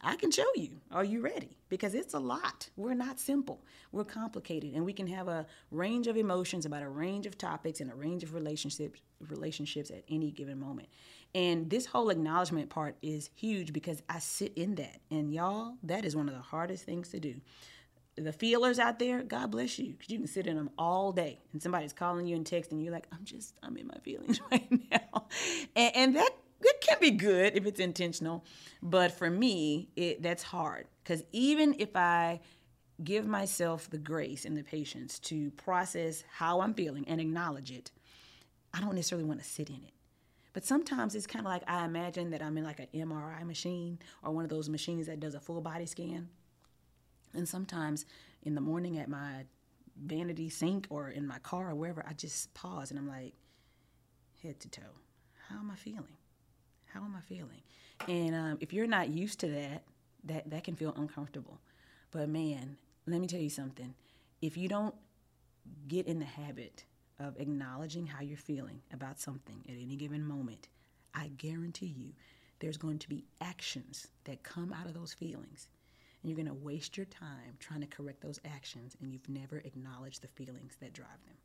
I 0.00 0.16
can 0.16 0.30
show 0.30 0.46
you. 0.54 0.80
Are 0.90 1.04
you 1.04 1.20
ready? 1.20 1.56
Because 1.68 1.94
it's 1.94 2.14
a 2.14 2.18
lot. 2.18 2.68
We're 2.76 2.94
not 2.94 3.18
simple. 3.18 3.64
We're 3.92 4.04
complicated 4.04 4.74
and 4.74 4.84
we 4.84 4.92
can 4.92 5.06
have 5.06 5.28
a 5.28 5.46
range 5.70 6.06
of 6.06 6.16
emotions 6.16 6.66
about 6.66 6.82
a 6.82 6.88
range 6.88 7.26
of 7.26 7.38
topics 7.38 7.80
and 7.80 7.90
a 7.90 7.94
range 7.94 8.22
of 8.22 8.34
relationships 8.34 9.00
relationships 9.28 9.90
at 9.90 10.04
any 10.10 10.30
given 10.30 10.60
moment. 10.60 10.88
And 11.34 11.70
this 11.70 11.86
whole 11.86 12.10
acknowledgement 12.10 12.68
part 12.68 12.96
is 13.02 13.30
huge 13.34 13.72
because 13.72 14.02
I 14.08 14.18
sit 14.18 14.52
in 14.56 14.74
that. 14.74 15.00
And 15.10 15.32
y'all, 15.32 15.74
that 15.84 16.04
is 16.04 16.14
one 16.14 16.28
of 16.28 16.34
the 16.34 16.40
hardest 16.40 16.84
things 16.84 17.08
to 17.10 17.20
do 17.20 17.40
the 18.16 18.32
feelers 18.32 18.78
out 18.78 18.98
there, 18.98 19.22
God 19.22 19.50
bless 19.50 19.78
you, 19.78 19.92
because 19.92 20.10
you 20.10 20.18
can 20.18 20.26
sit 20.26 20.46
in 20.46 20.56
them 20.56 20.70
all 20.78 21.12
day, 21.12 21.40
and 21.52 21.62
somebody's 21.62 21.92
calling 21.92 22.26
you 22.26 22.36
and 22.36 22.44
texting 22.44 22.82
you 22.82 22.90
like, 22.90 23.06
"I'm 23.12 23.24
just, 23.24 23.54
I'm 23.62 23.76
in 23.76 23.86
my 23.86 23.98
feelings 24.02 24.40
right 24.50 24.70
now," 24.90 25.26
and, 25.74 25.96
and 25.96 26.16
that 26.16 26.30
it 26.62 26.80
can 26.80 26.98
be 27.00 27.10
good 27.10 27.56
if 27.56 27.66
it's 27.66 27.80
intentional, 27.80 28.44
but 28.82 29.12
for 29.12 29.28
me, 29.28 29.90
it 29.96 30.22
that's 30.22 30.42
hard 30.42 30.86
because 31.02 31.22
even 31.32 31.76
if 31.78 31.94
I 31.94 32.40
give 33.04 33.26
myself 33.26 33.90
the 33.90 33.98
grace 33.98 34.44
and 34.46 34.56
the 34.56 34.62
patience 34.62 35.18
to 35.18 35.50
process 35.52 36.24
how 36.32 36.60
I'm 36.60 36.72
feeling 36.72 37.06
and 37.06 37.20
acknowledge 37.20 37.70
it, 37.70 37.90
I 38.72 38.80
don't 38.80 38.94
necessarily 38.94 39.26
want 39.26 39.40
to 39.40 39.46
sit 39.46 39.68
in 39.68 39.76
it. 39.76 39.92
But 40.54 40.64
sometimes 40.64 41.14
it's 41.14 41.26
kind 41.26 41.44
of 41.44 41.50
like 41.50 41.62
I 41.66 41.84
imagine 41.84 42.30
that 42.30 42.42
I'm 42.42 42.56
in 42.56 42.64
like 42.64 42.80
an 42.80 42.88
MRI 42.94 43.44
machine 43.44 43.98
or 44.22 44.32
one 44.32 44.44
of 44.44 44.50
those 44.50 44.70
machines 44.70 45.06
that 45.06 45.20
does 45.20 45.34
a 45.34 45.40
full 45.40 45.60
body 45.60 45.84
scan 45.84 46.30
and 47.36 47.48
sometimes 47.48 48.06
in 48.42 48.54
the 48.54 48.60
morning 48.60 48.98
at 48.98 49.08
my 49.08 49.44
vanity 50.04 50.48
sink 50.48 50.86
or 50.90 51.08
in 51.08 51.26
my 51.26 51.38
car 51.38 51.70
or 51.70 51.74
wherever, 51.74 52.04
I 52.06 52.12
just 52.12 52.52
pause 52.54 52.90
and 52.90 52.98
I'm 52.98 53.08
like, 53.08 53.34
head 54.42 54.60
to 54.60 54.68
toe, 54.68 54.82
how 55.48 55.58
am 55.58 55.70
I 55.70 55.76
feeling? 55.76 56.16
How 56.86 57.00
am 57.00 57.14
I 57.16 57.20
feeling? 57.20 57.62
And 58.08 58.34
um, 58.34 58.58
if 58.60 58.72
you're 58.72 58.86
not 58.86 59.08
used 59.08 59.40
to 59.40 59.48
that, 59.48 59.84
that 60.24 60.50
that 60.50 60.64
can 60.64 60.76
feel 60.76 60.94
uncomfortable. 60.96 61.60
But 62.10 62.28
man, 62.28 62.76
let 63.06 63.20
me 63.20 63.26
tell 63.26 63.40
you 63.40 63.50
something. 63.50 63.94
If 64.42 64.56
you 64.56 64.68
don't 64.68 64.94
get 65.88 66.06
in 66.06 66.18
the 66.18 66.24
habit 66.24 66.84
of 67.18 67.38
acknowledging 67.38 68.06
how 68.06 68.22
you're 68.22 68.36
feeling 68.36 68.80
about 68.92 69.18
something 69.18 69.64
at 69.68 69.74
any 69.74 69.96
given 69.96 70.24
moment, 70.24 70.68
I 71.14 71.28
guarantee 71.38 71.86
you 71.86 72.12
there's 72.58 72.76
going 72.76 72.98
to 73.00 73.08
be 73.08 73.24
actions 73.40 74.08
that 74.24 74.42
come 74.42 74.72
out 74.72 74.86
of 74.86 74.94
those 74.94 75.12
feelings 75.12 75.68
and 76.26 76.32
you're 76.32 76.44
going 76.44 76.58
to 76.58 76.64
waste 76.64 76.96
your 76.96 77.06
time 77.06 77.54
trying 77.60 77.80
to 77.80 77.86
correct 77.86 78.20
those 78.20 78.40
actions 78.44 78.96
and 79.00 79.12
you've 79.12 79.28
never 79.28 79.58
acknowledged 79.58 80.22
the 80.22 80.28
feelings 80.28 80.76
that 80.80 80.92
drive 80.92 81.22
them. 81.24 81.36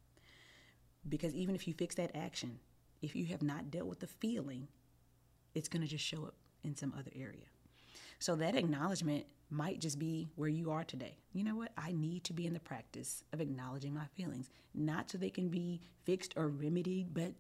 Because 1.08 1.36
even 1.36 1.54
if 1.54 1.68
you 1.68 1.76
fix 1.76 1.94
that 1.96 2.16
action, 2.16 2.58
if 3.04 3.16
you 3.16 3.28
have 3.28 3.44
not 3.44 3.70
dealt 3.70 3.86
with 3.86 4.00
the 4.00 4.08
feeling, 4.08 4.68
it's 5.54 5.70
going 5.70 5.84
to 5.84 5.88
just 5.88 6.04
show 6.04 6.24
up 6.24 6.34
in 6.64 6.76
some 6.76 6.96
other 6.98 7.12
area. 7.16 7.46
So 8.18 8.36
that 8.38 8.56
acknowledgement 8.56 9.26
might 9.52 9.80
just 9.80 10.00
be 10.00 10.30
where 10.36 10.50
you 10.50 10.72
are 10.72 10.84
today. 10.84 11.16
You 11.32 11.44
know 11.44 11.56
what? 11.56 11.74
I 11.78 11.92
need 11.92 12.24
to 12.24 12.34
be 12.34 12.48
in 12.48 12.54
the 12.54 12.60
practice 12.60 13.24
of 13.34 13.40
acknowledging 13.40 13.94
my 13.94 14.06
feelings, 14.16 14.50
not 14.74 15.12
so 15.12 15.20
they 15.20 15.30
can 15.30 15.50
be 15.50 15.80
fixed 16.06 16.34
or 16.36 16.48
remedied, 16.48 17.14
but 17.14 17.34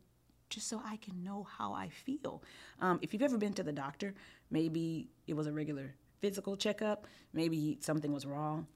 just 0.51 0.67
so 0.67 0.79
I 0.85 0.97
can 0.97 1.23
know 1.23 1.47
how 1.57 1.73
I 1.73 1.89
feel. 1.89 2.43
Um, 2.79 2.99
if 3.01 3.13
you've 3.13 3.23
ever 3.23 3.39
been 3.39 3.53
to 3.53 3.63
the 3.63 3.71
doctor, 3.71 4.13
maybe 4.51 5.07
it 5.25 5.33
was 5.33 5.47
a 5.47 5.51
regular 5.51 5.95
physical 6.21 6.55
checkup, 6.55 7.07
maybe 7.33 7.77
something 7.81 8.11
was 8.11 8.25
wrong. 8.25 8.67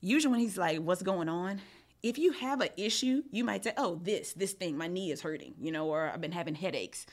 Usually, 0.00 0.30
when 0.30 0.40
he's 0.40 0.58
like, 0.58 0.78
What's 0.78 1.02
going 1.02 1.28
on? 1.28 1.60
If 2.02 2.18
you 2.18 2.32
have 2.32 2.60
an 2.60 2.68
issue, 2.76 3.22
you 3.30 3.44
might 3.44 3.64
say, 3.64 3.72
Oh, 3.76 3.98
this, 4.02 4.34
this 4.34 4.52
thing, 4.52 4.76
my 4.76 4.86
knee 4.86 5.10
is 5.10 5.22
hurting, 5.22 5.54
you 5.60 5.72
know, 5.72 5.88
or 5.88 6.10
I've 6.10 6.20
been 6.20 6.32
having 6.32 6.54
headaches. 6.54 7.06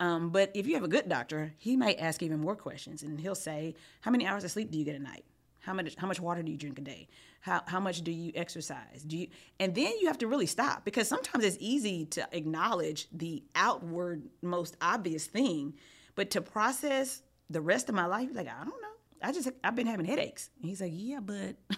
Um, 0.00 0.30
but 0.30 0.50
if 0.54 0.66
you 0.66 0.74
have 0.74 0.82
a 0.82 0.88
good 0.88 1.08
doctor, 1.08 1.54
he 1.58 1.76
might 1.76 2.00
ask 2.00 2.22
even 2.22 2.40
more 2.40 2.56
questions 2.56 3.02
and 3.02 3.20
he'll 3.20 3.34
say, 3.34 3.74
How 4.00 4.10
many 4.10 4.26
hours 4.26 4.44
of 4.44 4.50
sleep 4.50 4.70
do 4.70 4.78
you 4.78 4.84
get 4.84 4.96
a 4.96 5.02
night? 5.02 5.24
How 5.60 5.72
much 5.72 5.94
how 5.96 6.08
much 6.08 6.18
water 6.18 6.42
do 6.42 6.50
you 6.50 6.58
drink 6.58 6.78
a 6.78 6.82
day? 6.82 7.06
How 7.40 7.62
how 7.66 7.78
much 7.78 8.02
do 8.02 8.10
you 8.10 8.32
exercise? 8.34 9.04
Do 9.06 9.16
you 9.16 9.28
and 9.60 9.74
then 9.74 9.92
you 10.00 10.08
have 10.08 10.18
to 10.18 10.26
really 10.26 10.46
stop 10.46 10.84
because 10.84 11.06
sometimes 11.06 11.44
it's 11.44 11.56
easy 11.60 12.04
to 12.06 12.26
acknowledge 12.32 13.06
the 13.12 13.44
outward 13.54 14.28
most 14.42 14.76
obvious 14.80 15.26
thing, 15.26 15.74
but 16.16 16.30
to 16.32 16.40
process 16.40 17.22
the 17.48 17.60
rest 17.60 17.88
of 17.88 17.94
my 17.94 18.06
life, 18.06 18.30
like 18.32 18.48
I 18.48 18.64
don't 18.64 18.82
know. 18.82 18.91
I 19.22 19.32
just 19.32 19.48
I've 19.62 19.74
been 19.74 19.86
having 19.86 20.06
headaches. 20.06 20.50
And 20.60 20.68
he's 20.68 20.80
like, 20.80 20.92
Yeah, 20.94 21.20
but 21.20 21.56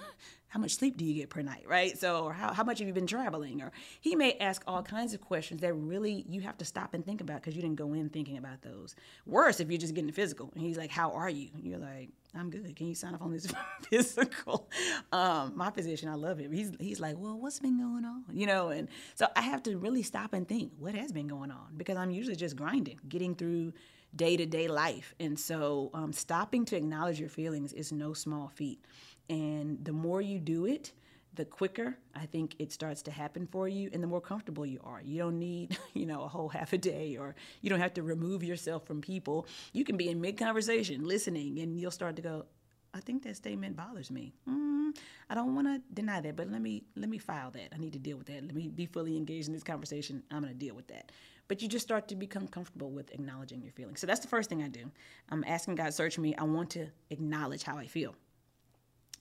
how 0.49 0.61
much 0.61 0.77
sleep 0.77 0.97
do 0.97 1.05
you 1.05 1.15
get 1.15 1.31
per 1.31 1.43
night, 1.43 1.65
right? 1.67 1.99
So, 1.99 2.27
or 2.27 2.33
how, 2.33 2.53
how 2.53 2.63
much 2.63 2.79
have 2.79 2.87
you 2.87 2.95
been 2.95 3.09
traveling? 3.09 3.61
Or 3.61 3.73
he 4.01 4.15
may 4.15 4.35
ask 4.35 4.63
all 4.69 4.85
kinds 4.85 5.13
of 5.13 5.21
questions 5.21 5.61
that 5.63 5.75
really 5.75 6.25
you 6.29 6.43
have 6.43 6.57
to 6.59 6.65
stop 6.65 6.95
and 6.95 7.05
think 7.05 7.21
about 7.21 7.41
because 7.41 7.57
you 7.57 7.63
didn't 7.63 7.77
go 7.77 7.93
in 7.93 8.09
thinking 8.09 8.39
about 8.39 8.63
those. 8.63 8.95
Worse 9.27 9.59
if 9.59 9.69
you're 9.69 9.79
just 9.79 9.95
getting 9.95 10.13
physical. 10.13 10.53
And 10.55 10.63
he's 10.63 10.77
like, 10.79 10.91
How 10.91 11.11
are 11.11 11.29
you? 11.29 11.49
And 11.55 11.65
you're 11.65 11.81
like, 11.81 12.11
I'm 12.37 12.51
good. 12.51 12.77
Can 12.77 12.87
you 12.87 12.95
sign 12.95 13.15
off 13.15 13.23
on 13.23 13.33
this 13.33 13.49
physical? 13.91 14.71
Um, 15.13 15.53
my 15.57 15.71
physician, 15.71 16.09
I 16.09 16.15
love 16.15 16.39
him. 16.39 16.53
He's 16.53 16.71
he's 16.79 17.01
like, 17.01 17.17
Well, 17.19 17.39
what's 17.39 17.59
been 17.59 17.79
going 17.79 18.05
on? 18.05 18.25
You 18.33 18.47
know, 18.47 18.69
and 18.69 18.89
so 19.17 19.27
I 19.35 19.41
have 19.41 19.63
to 19.65 19.77
really 19.77 20.05
stop 20.05 20.35
and 20.35 20.47
think, 20.47 20.71
what 20.79 20.95
has 20.95 21.11
been 21.11 21.27
going 21.27 21.51
on? 21.51 21.75
Because 21.77 21.97
I'm 21.97 22.13
usually 22.13 22.37
just 22.37 22.55
grinding, 22.55 23.01
getting 23.09 23.35
through 23.35 23.73
day 24.17 24.37
to 24.37 24.47
day 24.47 24.69
life. 24.69 25.15
And 25.21 25.39
so 25.39 25.91
um, 25.95 26.13
stopping 26.13 26.65
to 26.67 26.77
acknowledge 26.77 27.21
your 27.21 27.29
feelings 27.29 27.73
is 27.73 27.93
no 27.93 28.13
small 28.13 28.49
feat. 28.49 28.85
And 29.29 29.85
the 29.85 29.93
more 29.93 30.21
you 30.21 30.39
do 30.39 30.67
it, 30.67 30.93
the 31.35 31.45
quicker 31.45 31.99
I 32.15 32.27
think 32.27 32.55
it 32.59 32.73
starts 32.73 33.03
to 33.03 33.11
happen 33.11 33.47
for 33.47 33.67
you 33.69 33.91
and 33.93 34.03
the 34.03 34.07
more 34.07 34.21
comfortable 34.21 34.65
you 34.65 34.81
are. 34.85 35.01
You 35.03 35.19
don't 35.19 35.39
need, 35.39 35.77
you 35.95 36.07
know, 36.07 36.23
a 36.23 36.29
whole 36.29 36.49
half 36.49 36.73
a 36.73 36.79
day 36.79 37.17
or 37.17 37.35
you 37.61 37.71
don't 37.71 37.81
have 37.81 37.95
to 37.95 38.03
remove 38.03 38.45
yourself 38.45 38.87
from 38.87 39.01
people. 39.01 39.47
You 39.73 39.85
can 39.85 39.97
be 39.97 40.09
in 40.09 40.21
mid 40.21 40.37
conversation 40.37 41.05
listening 41.05 41.59
and 41.61 41.79
you'll 41.79 41.91
start 41.91 42.17
to 42.17 42.23
go, 42.23 42.47
I 42.95 43.01
think 43.01 43.25
that 43.25 43.37
statement 43.37 43.77
bothers 43.77 44.11
me. 44.11 44.33
Mm, 44.49 44.97
I 45.29 45.35
don't 45.35 45.57
want 45.57 45.67
to 45.67 45.81
deny 45.93 46.21
that, 46.21 46.37
but 46.37 46.49
let 46.51 46.63
me 46.63 46.85
let 46.95 47.09
me 47.09 47.19
file 47.19 47.51
that. 47.51 47.71
I 47.75 47.79
need 47.79 47.93
to 47.95 47.99
deal 47.99 48.17
with 48.17 48.29
that. 48.29 48.45
Let 48.45 48.55
me 48.55 48.69
be 48.69 48.87
fully 48.87 49.17
engaged 49.17 49.49
in 49.49 49.55
this 49.55 49.65
conversation. 49.65 50.23
I'm 50.31 50.43
going 50.43 50.53
to 50.53 50.59
deal 50.59 50.77
with 50.77 50.87
that. 50.89 51.11
But 51.47 51.61
you 51.61 51.69
just 51.69 51.85
start 51.85 52.09
to 52.09 52.17
become 52.17 52.49
comfortable 52.49 52.91
with 52.91 53.13
acknowledging 53.13 53.63
your 53.63 53.73
feelings. 53.73 54.01
So 54.01 54.07
that's 54.07 54.21
the 54.21 54.29
first 54.29 54.49
thing 54.49 54.63
I 54.63 54.69
do. 54.69 54.91
I'm 55.29 55.45
asking 55.47 55.75
God 55.75 55.93
search 55.93 56.19
me. 56.19 56.35
I 56.37 56.45
want 56.45 56.71
to 56.71 56.87
acknowledge 57.11 57.63
how 57.63 57.77
I 57.77 57.87
feel. 57.87 58.15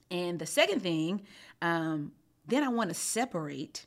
And 0.10 0.40
the 0.40 0.46
second 0.46 0.82
thing, 0.82 1.24
um, 1.62 2.12
then 2.48 2.64
I 2.64 2.70
want 2.70 2.90
to 2.90 2.94
separate 2.94 3.86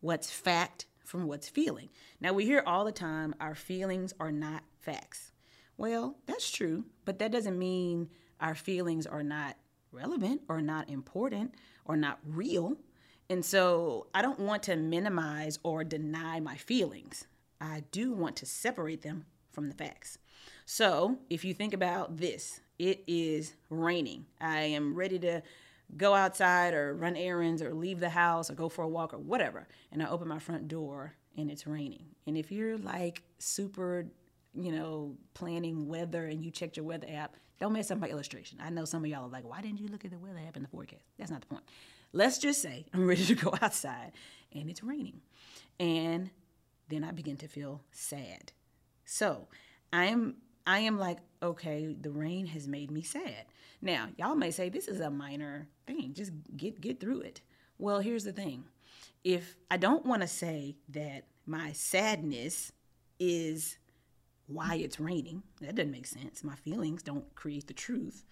what's 0.00 0.30
fact 0.30 0.86
from 1.04 1.26
what's 1.26 1.48
feeling. 1.48 1.90
Now, 2.20 2.32
we 2.32 2.44
hear 2.44 2.62
all 2.66 2.84
the 2.84 2.92
time 2.92 3.34
our 3.40 3.54
feelings 3.54 4.14
are 4.20 4.32
not 4.32 4.62
facts. 4.80 5.32
Well, 5.76 6.16
that's 6.26 6.50
true, 6.50 6.84
but 7.04 7.18
that 7.18 7.32
doesn't 7.32 7.58
mean 7.58 8.10
our 8.40 8.54
feelings 8.54 9.06
are 9.06 9.22
not 9.22 9.56
relevant 9.92 10.42
or 10.48 10.60
not 10.60 10.88
important 10.88 11.54
or 11.84 11.96
not 11.96 12.18
real. 12.24 12.76
And 13.28 13.44
so 13.44 14.06
I 14.14 14.22
don't 14.22 14.38
want 14.38 14.64
to 14.64 14.76
minimize 14.76 15.58
or 15.62 15.84
deny 15.84 16.40
my 16.40 16.56
feelings. 16.56 17.26
I 17.60 17.84
do 17.90 18.12
want 18.12 18.36
to 18.36 18.46
separate 18.46 19.02
them 19.02 19.26
from 19.50 19.68
the 19.68 19.74
facts. 19.74 20.18
So 20.64 21.18
if 21.28 21.44
you 21.44 21.52
think 21.52 21.74
about 21.74 22.16
this, 22.16 22.60
it 22.78 23.02
is 23.06 23.54
raining. 23.68 24.26
I 24.40 24.60
am 24.60 24.94
ready 24.94 25.18
to 25.20 25.42
go 25.96 26.14
outside 26.14 26.74
or 26.74 26.94
run 26.94 27.16
errands 27.16 27.62
or 27.62 27.74
leave 27.74 28.00
the 28.00 28.10
house 28.10 28.50
or 28.50 28.54
go 28.54 28.68
for 28.68 28.82
a 28.82 28.88
walk 28.88 29.12
or 29.12 29.18
whatever. 29.18 29.66
And 29.92 30.02
I 30.02 30.08
open 30.08 30.28
my 30.28 30.38
front 30.38 30.68
door 30.68 31.14
and 31.36 31.50
it's 31.50 31.66
raining. 31.66 32.04
And 32.26 32.36
if 32.36 32.52
you're 32.52 32.78
like 32.78 33.22
super, 33.38 34.06
you 34.54 34.72
know, 34.72 35.16
planning 35.34 35.88
weather 35.88 36.26
and 36.26 36.44
you 36.44 36.50
checked 36.50 36.76
your 36.76 36.86
weather 36.86 37.06
app, 37.10 37.36
don't 37.58 37.72
mess 37.72 37.90
up 37.90 37.98
my 37.98 38.08
illustration. 38.08 38.58
I 38.62 38.70
know 38.70 38.84
some 38.84 39.04
of 39.04 39.10
y'all 39.10 39.26
are 39.26 39.28
like, 39.28 39.44
why 39.44 39.60
didn't 39.60 39.80
you 39.80 39.88
look 39.88 40.04
at 40.04 40.10
the 40.10 40.18
weather 40.18 40.40
app 40.46 40.56
in 40.56 40.62
the 40.62 40.68
forecast? 40.68 41.02
That's 41.18 41.30
not 41.30 41.42
the 41.42 41.46
point. 41.48 41.64
Let's 42.12 42.38
just 42.38 42.62
say 42.62 42.86
I'm 42.94 43.06
ready 43.06 43.24
to 43.26 43.34
go 43.34 43.54
outside 43.60 44.12
and 44.52 44.70
it's 44.70 44.82
raining. 44.82 45.20
And 45.78 46.30
then 46.90 47.04
I 47.04 47.12
begin 47.12 47.36
to 47.38 47.48
feel 47.48 47.82
sad. 47.92 48.52
So 49.04 49.48
I'm 49.92 50.36
I 50.66 50.80
am 50.80 50.98
like, 50.98 51.18
okay, 51.42 51.96
the 51.98 52.10
rain 52.10 52.46
has 52.46 52.68
made 52.68 52.90
me 52.90 53.02
sad. 53.02 53.46
Now, 53.80 54.08
y'all 54.18 54.34
may 54.34 54.50
say 54.50 54.68
this 54.68 54.88
is 54.88 55.00
a 55.00 55.10
minor 55.10 55.68
thing. 55.86 56.12
Just 56.14 56.32
get 56.56 56.80
get 56.80 57.00
through 57.00 57.20
it. 57.20 57.40
Well, 57.78 58.00
here's 58.00 58.24
the 58.24 58.32
thing. 58.32 58.64
If 59.24 59.56
I 59.70 59.76
don't 59.76 60.04
want 60.04 60.22
to 60.22 60.28
say 60.28 60.76
that 60.90 61.24
my 61.46 61.72
sadness 61.72 62.72
is 63.18 63.78
why 64.46 64.76
it's 64.76 65.00
raining, 65.00 65.42
that 65.60 65.76
doesn't 65.76 65.90
make 65.90 66.06
sense. 66.06 66.44
My 66.44 66.56
feelings 66.56 67.02
don't 67.02 67.34
create 67.34 67.66
the 67.66 67.74
truth. 67.74 68.24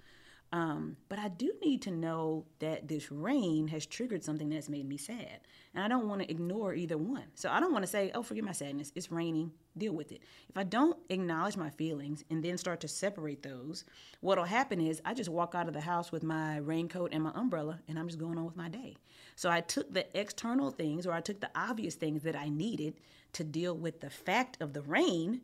Um, 0.50 0.96
but 1.10 1.18
I 1.18 1.28
do 1.28 1.52
need 1.62 1.82
to 1.82 1.90
know 1.90 2.46
that 2.60 2.88
this 2.88 3.12
rain 3.12 3.68
has 3.68 3.84
triggered 3.84 4.24
something 4.24 4.48
that's 4.48 4.70
made 4.70 4.88
me 4.88 4.96
sad. 4.96 5.40
And 5.74 5.84
I 5.84 5.88
don't 5.88 6.08
want 6.08 6.22
to 6.22 6.30
ignore 6.30 6.72
either 6.72 6.96
one. 6.96 7.24
So 7.34 7.50
I 7.50 7.60
don't 7.60 7.72
want 7.72 7.82
to 7.82 7.90
say, 7.90 8.10
oh, 8.14 8.22
forget 8.22 8.44
my 8.44 8.52
sadness. 8.52 8.90
It's 8.94 9.12
raining. 9.12 9.52
Deal 9.76 9.92
with 9.92 10.10
it. 10.10 10.22
If 10.48 10.56
I 10.56 10.62
don't 10.62 10.96
acknowledge 11.10 11.58
my 11.58 11.68
feelings 11.68 12.24
and 12.30 12.42
then 12.42 12.56
start 12.56 12.80
to 12.80 12.88
separate 12.88 13.42
those, 13.42 13.84
what'll 14.20 14.44
happen 14.44 14.80
is 14.80 15.02
I 15.04 15.12
just 15.12 15.28
walk 15.28 15.54
out 15.54 15.68
of 15.68 15.74
the 15.74 15.82
house 15.82 16.10
with 16.10 16.22
my 16.22 16.56
raincoat 16.58 17.10
and 17.12 17.22
my 17.22 17.32
umbrella 17.34 17.80
and 17.86 17.98
I'm 17.98 18.08
just 18.08 18.18
going 18.18 18.38
on 18.38 18.46
with 18.46 18.56
my 18.56 18.70
day. 18.70 18.96
So 19.36 19.50
I 19.50 19.60
took 19.60 19.92
the 19.92 20.18
external 20.18 20.70
things 20.70 21.06
or 21.06 21.12
I 21.12 21.20
took 21.20 21.40
the 21.40 21.50
obvious 21.54 21.94
things 21.94 22.22
that 22.22 22.34
I 22.34 22.48
needed 22.48 22.94
to 23.34 23.44
deal 23.44 23.76
with 23.76 24.00
the 24.00 24.10
fact 24.10 24.56
of 24.60 24.72
the 24.72 24.82
rain, 24.82 25.42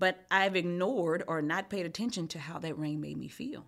but 0.00 0.24
I've 0.30 0.56
ignored 0.56 1.22
or 1.28 1.40
not 1.40 1.70
paid 1.70 1.86
attention 1.86 2.26
to 2.28 2.40
how 2.40 2.58
that 2.58 2.76
rain 2.76 3.00
made 3.00 3.16
me 3.16 3.28
feel. 3.28 3.66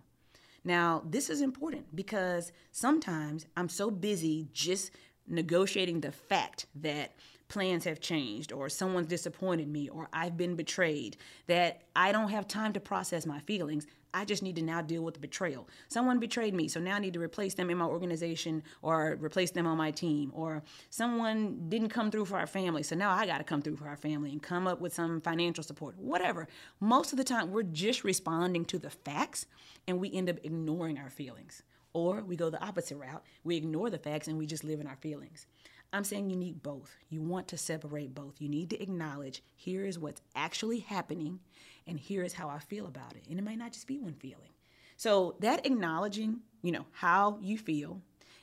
Now, 0.65 1.03
this 1.05 1.29
is 1.29 1.41
important 1.41 1.95
because 1.95 2.51
sometimes 2.71 3.45
I'm 3.55 3.69
so 3.69 3.91
busy 3.91 4.49
just 4.51 4.91
negotiating 5.27 6.01
the 6.01 6.11
fact 6.11 6.65
that 6.75 7.13
plans 7.47 7.83
have 7.83 7.99
changed 7.99 8.51
or 8.51 8.69
someone's 8.69 9.07
disappointed 9.07 9.67
me 9.67 9.89
or 9.89 10.09
I've 10.11 10.37
been 10.37 10.55
betrayed 10.55 11.17
that 11.47 11.83
I 11.95 12.11
don't 12.11 12.29
have 12.29 12.47
time 12.47 12.73
to 12.73 12.79
process 12.79 13.25
my 13.25 13.39
feelings. 13.39 13.85
I 14.15 14.23
just 14.23 14.41
need 14.41 14.55
to 14.55 14.61
now 14.61 14.81
deal 14.81 15.03
with 15.03 15.15
the 15.15 15.19
betrayal. 15.19 15.67
Someone 15.89 16.19
betrayed 16.19 16.53
me, 16.53 16.69
so 16.69 16.79
now 16.79 16.95
I 16.95 16.99
need 16.99 17.13
to 17.15 17.19
replace 17.19 17.53
them 17.53 17.69
in 17.69 17.77
my 17.77 17.85
organization 17.85 18.63
or 18.81 19.17
replace 19.19 19.51
them 19.51 19.67
on 19.67 19.77
my 19.77 19.91
team. 19.91 20.31
Or 20.33 20.63
someone 20.89 21.67
didn't 21.67 21.89
come 21.89 22.11
through 22.11 22.25
for 22.25 22.39
our 22.39 22.47
family, 22.47 22.81
so 22.81 22.95
now 22.95 23.11
I 23.11 23.25
got 23.25 23.39
to 23.39 23.43
come 23.43 23.61
through 23.61 23.75
for 23.75 23.89
our 23.89 23.97
family 23.97 24.31
and 24.31 24.41
come 24.41 24.67
up 24.67 24.79
with 24.79 24.93
some 24.93 25.19
financial 25.19 25.65
support, 25.65 25.97
whatever. 25.97 26.47
Most 26.79 27.11
of 27.11 27.17
the 27.17 27.25
time, 27.25 27.51
we're 27.51 27.63
just 27.63 28.05
responding 28.05 28.63
to 28.65 28.79
the 28.79 28.89
facts 28.89 29.47
and 29.85 29.99
we 29.99 30.13
end 30.13 30.29
up 30.29 30.37
ignoring 30.43 30.97
our 30.97 31.09
feelings. 31.09 31.61
Or 31.91 32.21
we 32.21 32.37
go 32.37 32.49
the 32.49 32.63
opposite 32.63 32.95
route. 32.95 33.23
We 33.43 33.57
ignore 33.57 33.89
the 33.89 33.97
facts 33.97 34.29
and 34.29 34.37
we 34.37 34.45
just 34.45 34.63
live 34.63 34.79
in 34.79 34.87
our 34.87 34.97
feelings. 34.97 35.45
I'm 35.93 36.03
saying 36.03 36.29
you 36.29 36.35
need 36.35 36.61
both. 36.61 36.95
You 37.09 37.21
want 37.21 37.47
to 37.49 37.57
separate 37.57 38.13
both. 38.13 38.41
You 38.41 38.49
need 38.49 38.69
to 38.71 38.81
acknowledge 38.81 39.41
here 39.55 39.85
is 39.85 39.97
what's 39.97 40.21
actually 40.35 40.79
happening 40.79 41.39
and 41.87 41.99
here 41.99 42.23
is 42.23 42.33
how 42.33 42.49
I 42.49 42.59
feel 42.59 42.85
about 42.85 43.15
it. 43.15 43.23
And 43.29 43.39
it 43.39 43.43
might 43.43 43.57
not 43.57 43.73
just 43.73 43.87
be 43.87 43.97
one 43.97 44.15
feeling. 44.15 44.51
So 44.97 45.35
that 45.39 45.65
acknowledging, 45.65 46.41
you 46.61 46.71
know, 46.71 46.85
how 46.91 47.37
you 47.41 47.57
feel 47.57 48.01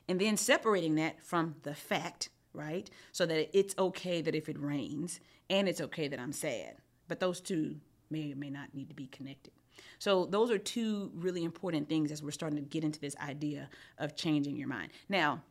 and 0.09 0.21
then 0.21 0.37
separating 0.37 0.97
that 0.97 1.23
from 1.23 1.57
the 1.63 1.75
fact, 1.75 2.31
right? 2.53 2.91
So 3.13 3.27
that 3.27 3.57
it's 3.57 3.75
okay 3.79 4.21
that 4.23 4.35
if 4.35 4.49
it 4.49 4.61
rains 4.61 5.21
and 5.49 5.69
it's 5.69 5.81
okay 5.81 6.09
that 6.09 6.21
I'm 6.21 6.33
sad. 6.33 6.77
But 7.09 7.21
those 7.21 7.41
two 7.41 7.77
may 8.11 8.33
or 8.33 8.37
may 8.37 8.51
not 8.51 8.75
need 8.75 8.89
to 8.89 8.95
be 8.95 9.07
connected. 9.07 9.53
So 9.99 10.27
those 10.27 10.51
are 10.51 10.59
two 10.59 11.11
really 11.15 11.45
important 11.45 11.89
things 11.89 12.11
as 12.11 12.23
we're 12.23 12.33
starting 12.33 12.59
to 12.59 12.65
get 12.65 12.85
into 12.85 13.01
this 13.01 13.17
idea 13.17 13.69
of 13.99 14.17
changing 14.17 14.57
your 14.57 14.69
mind. 14.69 14.91
Now, 15.09 15.43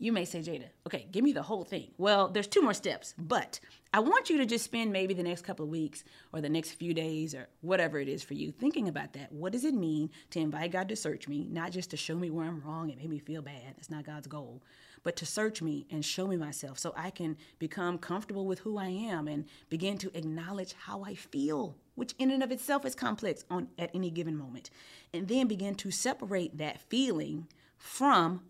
you 0.00 0.12
may 0.12 0.24
say, 0.24 0.40
Jada, 0.40 0.64
okay, 0.86 1.06
give 1.12 1.22
me 1.22 1.32
the 1.32 1.42
whole 1.42 1.62
thing. 1.62 1.88
Well, 1.98 2.28
there's 2.28 2.46
two 2.46 2.62
more 2.62 2.72
steps, 2.72 3.14
but 3.18 3.60
I 3.92 4.00
want 4.00 4.30
you 4.30 4.38
to 4.38 4.46
just 4.46 4.64
spend 4.64 4.92
maybe 4.92 5.12
the 5.12 5.22
next 5.22 5.42
couple 5.42 5.66
of 5.66 5.70
weeks 5.70 6.04
or 6.32 6.40
the 6.40 6.48
next 6.48 6.72
few 6.72 6.94
days 6.94 7.34
or 7.34 7.48
whatever 7.60 8.00
it 8.00 8.08
is 8.08 8.22
for 8.22 8.32
you 8.32 8.50
thinking 8.50 8.88
about 8.88 9.12
that. 9.12 9.30
What 9.30 9.52
does 9.52 9.64
it 9.64 9.74
mean 9.74 10.10
to 10.30 10.40
invite 10.40 10.72
God 10.72 10.88
to 10.88 10.96
search 10.96 11.28
me, 11.28 11.46
not 11.50 11.70
just 11.70 11.90
to 11.90 11.98
show 11.98 12.16
me 12.16 12.30
where 12.30 12.46
I'm 12.46 12.62
wrong 12.62 12.90
and 12.90 12.98
make 12.98 13.10
me 13.10 13.18
feel 13.18 13.42
bad? 13.42 13.74
That's 13.76 13.90
not 13.90 14.06
God's 14.06 14.26
goal, 14.26 14.62
but 15.02 15.16
to 15.16 15.26
search 15.26 15.60
me 15.60 15.86
and 15.90 16.02
show 16.02 16.26
me 16.26 16.38
myself 16.38 16.78
so 16.78 16.94
I 16.96 17.10
can 17.10 17.36
become 17.58 17.98
comfortable 17.98 18.46
with 18.46 18.60
who 18.60 18.78
I 18.78 18.88
am 18.88 19.28
and 19.28 19.44
begin 19.68 19.98
to 19.98 20.16
acknowledge 20.16 20.74
how 20.86 21.04
I 21.04 21.14
feel 21.14 21.76
which 21.94 22.14
in 22.18 22.30
and 22.30 22.42
of 22.42 22.50
itself 22.50 22.86
is 22.86 22.94
complex 22.94 23.44
on 23.50 23.68
at 23.78 23.90
any 23.92 24.10
given 24.10 24.34
moment, 24.34 24.70
and 25.12 25.28
then 25.28 25.46
begin 25.46 25.74
to 25.74 25.90
separate 25.90 26.56
that 26.56 26.80
feeling 26.88 27.46
from 27.76 28.40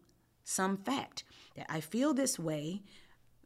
some 0.50 0.76
fact 0.76 1.24
that 1.56 1.66
I 1.68 1.80
feel 1.80 2.12
this 2.12 2.38
way 2.38 2.82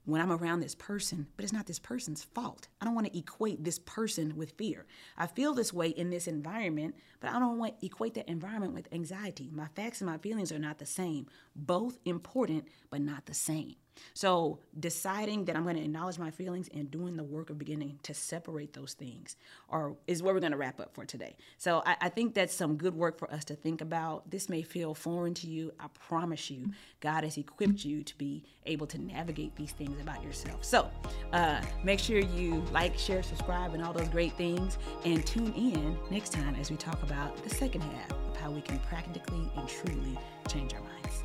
when 0.07 0.21
I'm 0.21 0.33
around 0.33 0.61
this 0.61 0.75
person, 0.75 1.27
but 1.37 1.45
it's 1.45 1.53
not 1.53 1.67
this 1.67 1.79
person's 1.79 2.23
fault. 2.23 2.69
I 2.81 2.85
don't 2.85 2.95
want 2.95 3.07
to 3.07 3.19
equate 3.19 3.65
this 3.65 3.79
person 3.79 4.37
with 4.37 4.53
fear. 4.53 4.87
I 5.17 5.27
feel 5.27 5.55
this 5.55 5.73
way 5.73 5.89
in 5.89 6.11
this 6.11 6.27
environment, 6.27 6.95
but 7.21 7.31
I 7.31 7.39
don't 7.39 7.59
want 7.59 7.81
to 7.81 7.87
equate 7.87 8.15
that 8.15 8.29
environment 8.29 8.75
with 8.75 8.93
anxiety. 8.93 9.51
My 9.53 9.69
facts 9.75 10.01
and 10.01 10.11
my 10.11 10.19
feelings 10.19 10.53
are 10.53 10.59
not 10.59 10.79
the 10.79 10.87
same. 10.87 11.27
Both 11.57 11.99
important, 12.05 12.69
but 12.91 13.01
not 13.01 13.27
the 13.27 13.35
same. 13.35 13.77
So, 14.13 14.59
deciding 14.79 15.45
that 15.47 15.57
I'm 15.57 15.65
going 15.65 15.77
to 15.77 15.83
acknowledge 15.83 16.19
my 16.19 16.31
feelings 16.31 16.69
and 16.75 16.91
doing 16.91 17.17
the 17.17 17.25
work 17.25 17.51
of 17.51 17.59
beginning 17.59 17.99
to 18.05 18.15
separate 18.15 18.73
those 18.73 18.95
things 18.95 19.37
are, 19.69 19.93
is 20.07 20.23
where 20.23 20.35
we're 20.35 20.41
going 20.41 20.53
to 20.53 20.59
wrap 20.59 20.81
up 20.81 20.95
for 20.95 21.05
today. 21.05 21.37
So, 21.59 21.83
I, 21.85 21.97
I, 22.03 22.09
think 22.09 22.35
that's 22.35 22.55
some 22.55 22.77
good 22.77 22.95
work 22.95 23.19
for 23.19 23.31
us 23.33 23.45
to 23.47 23.55
think 23.55 23.81
about. 23.81 24.31
This 24.31 24.49
may 24.49 24.63
feel 24.63 24.95
foreign 24.95 25.35
to 25.35 25.47
you. 25.47 25.73
I 25.81 25.87
promise 25.89 26.51
you, 26.51 26.71
God 27.01 27.25
has 27.25 27.37
equipped 27.37 27.85
you 27.85 28.03
to 28.03 28.19
be 28.19 28.45
able 28.67 28.87
to 28.89 28.99
navigate 28.99 29.57
these 29.57 29.73
things 29.73 30.01
about 30.01 30.23
yourself. 30.23 30.65
So, 30.65 30.91
uh, 31.33 31.61
make 31.83 31.99
sure 31.99 32.19
you 32.19 32.65
like, 32.73 32.99
share, 32.99 33.23
subscribe, 33.23 33.75
and 33.75 33.85
all 33.85 33.93
those 33.93 34.09
great 34.09 34.33
things. 34.35 34.79
And 35.05 35.27
tune 35.27 35.53
in 35.55 35.99
next 36.11 36.33
time 36.33 36.55
as 36.57 36.71
we 36.71 36.77
talk 36.77 37.03
about 37.03 37.37
the 37.43 37.51
second 37.51 37.83
half 37.83 38.11
of 38.11 38.37
how 38.37 38.51
we 38.51 38.61
can 38.61 38.79
practically 38.81 39.51
and 39.57 39.69
truly 39.69 40.19
change 40.49 40.75
our 40.75 40.81
minds. 40.81 41.24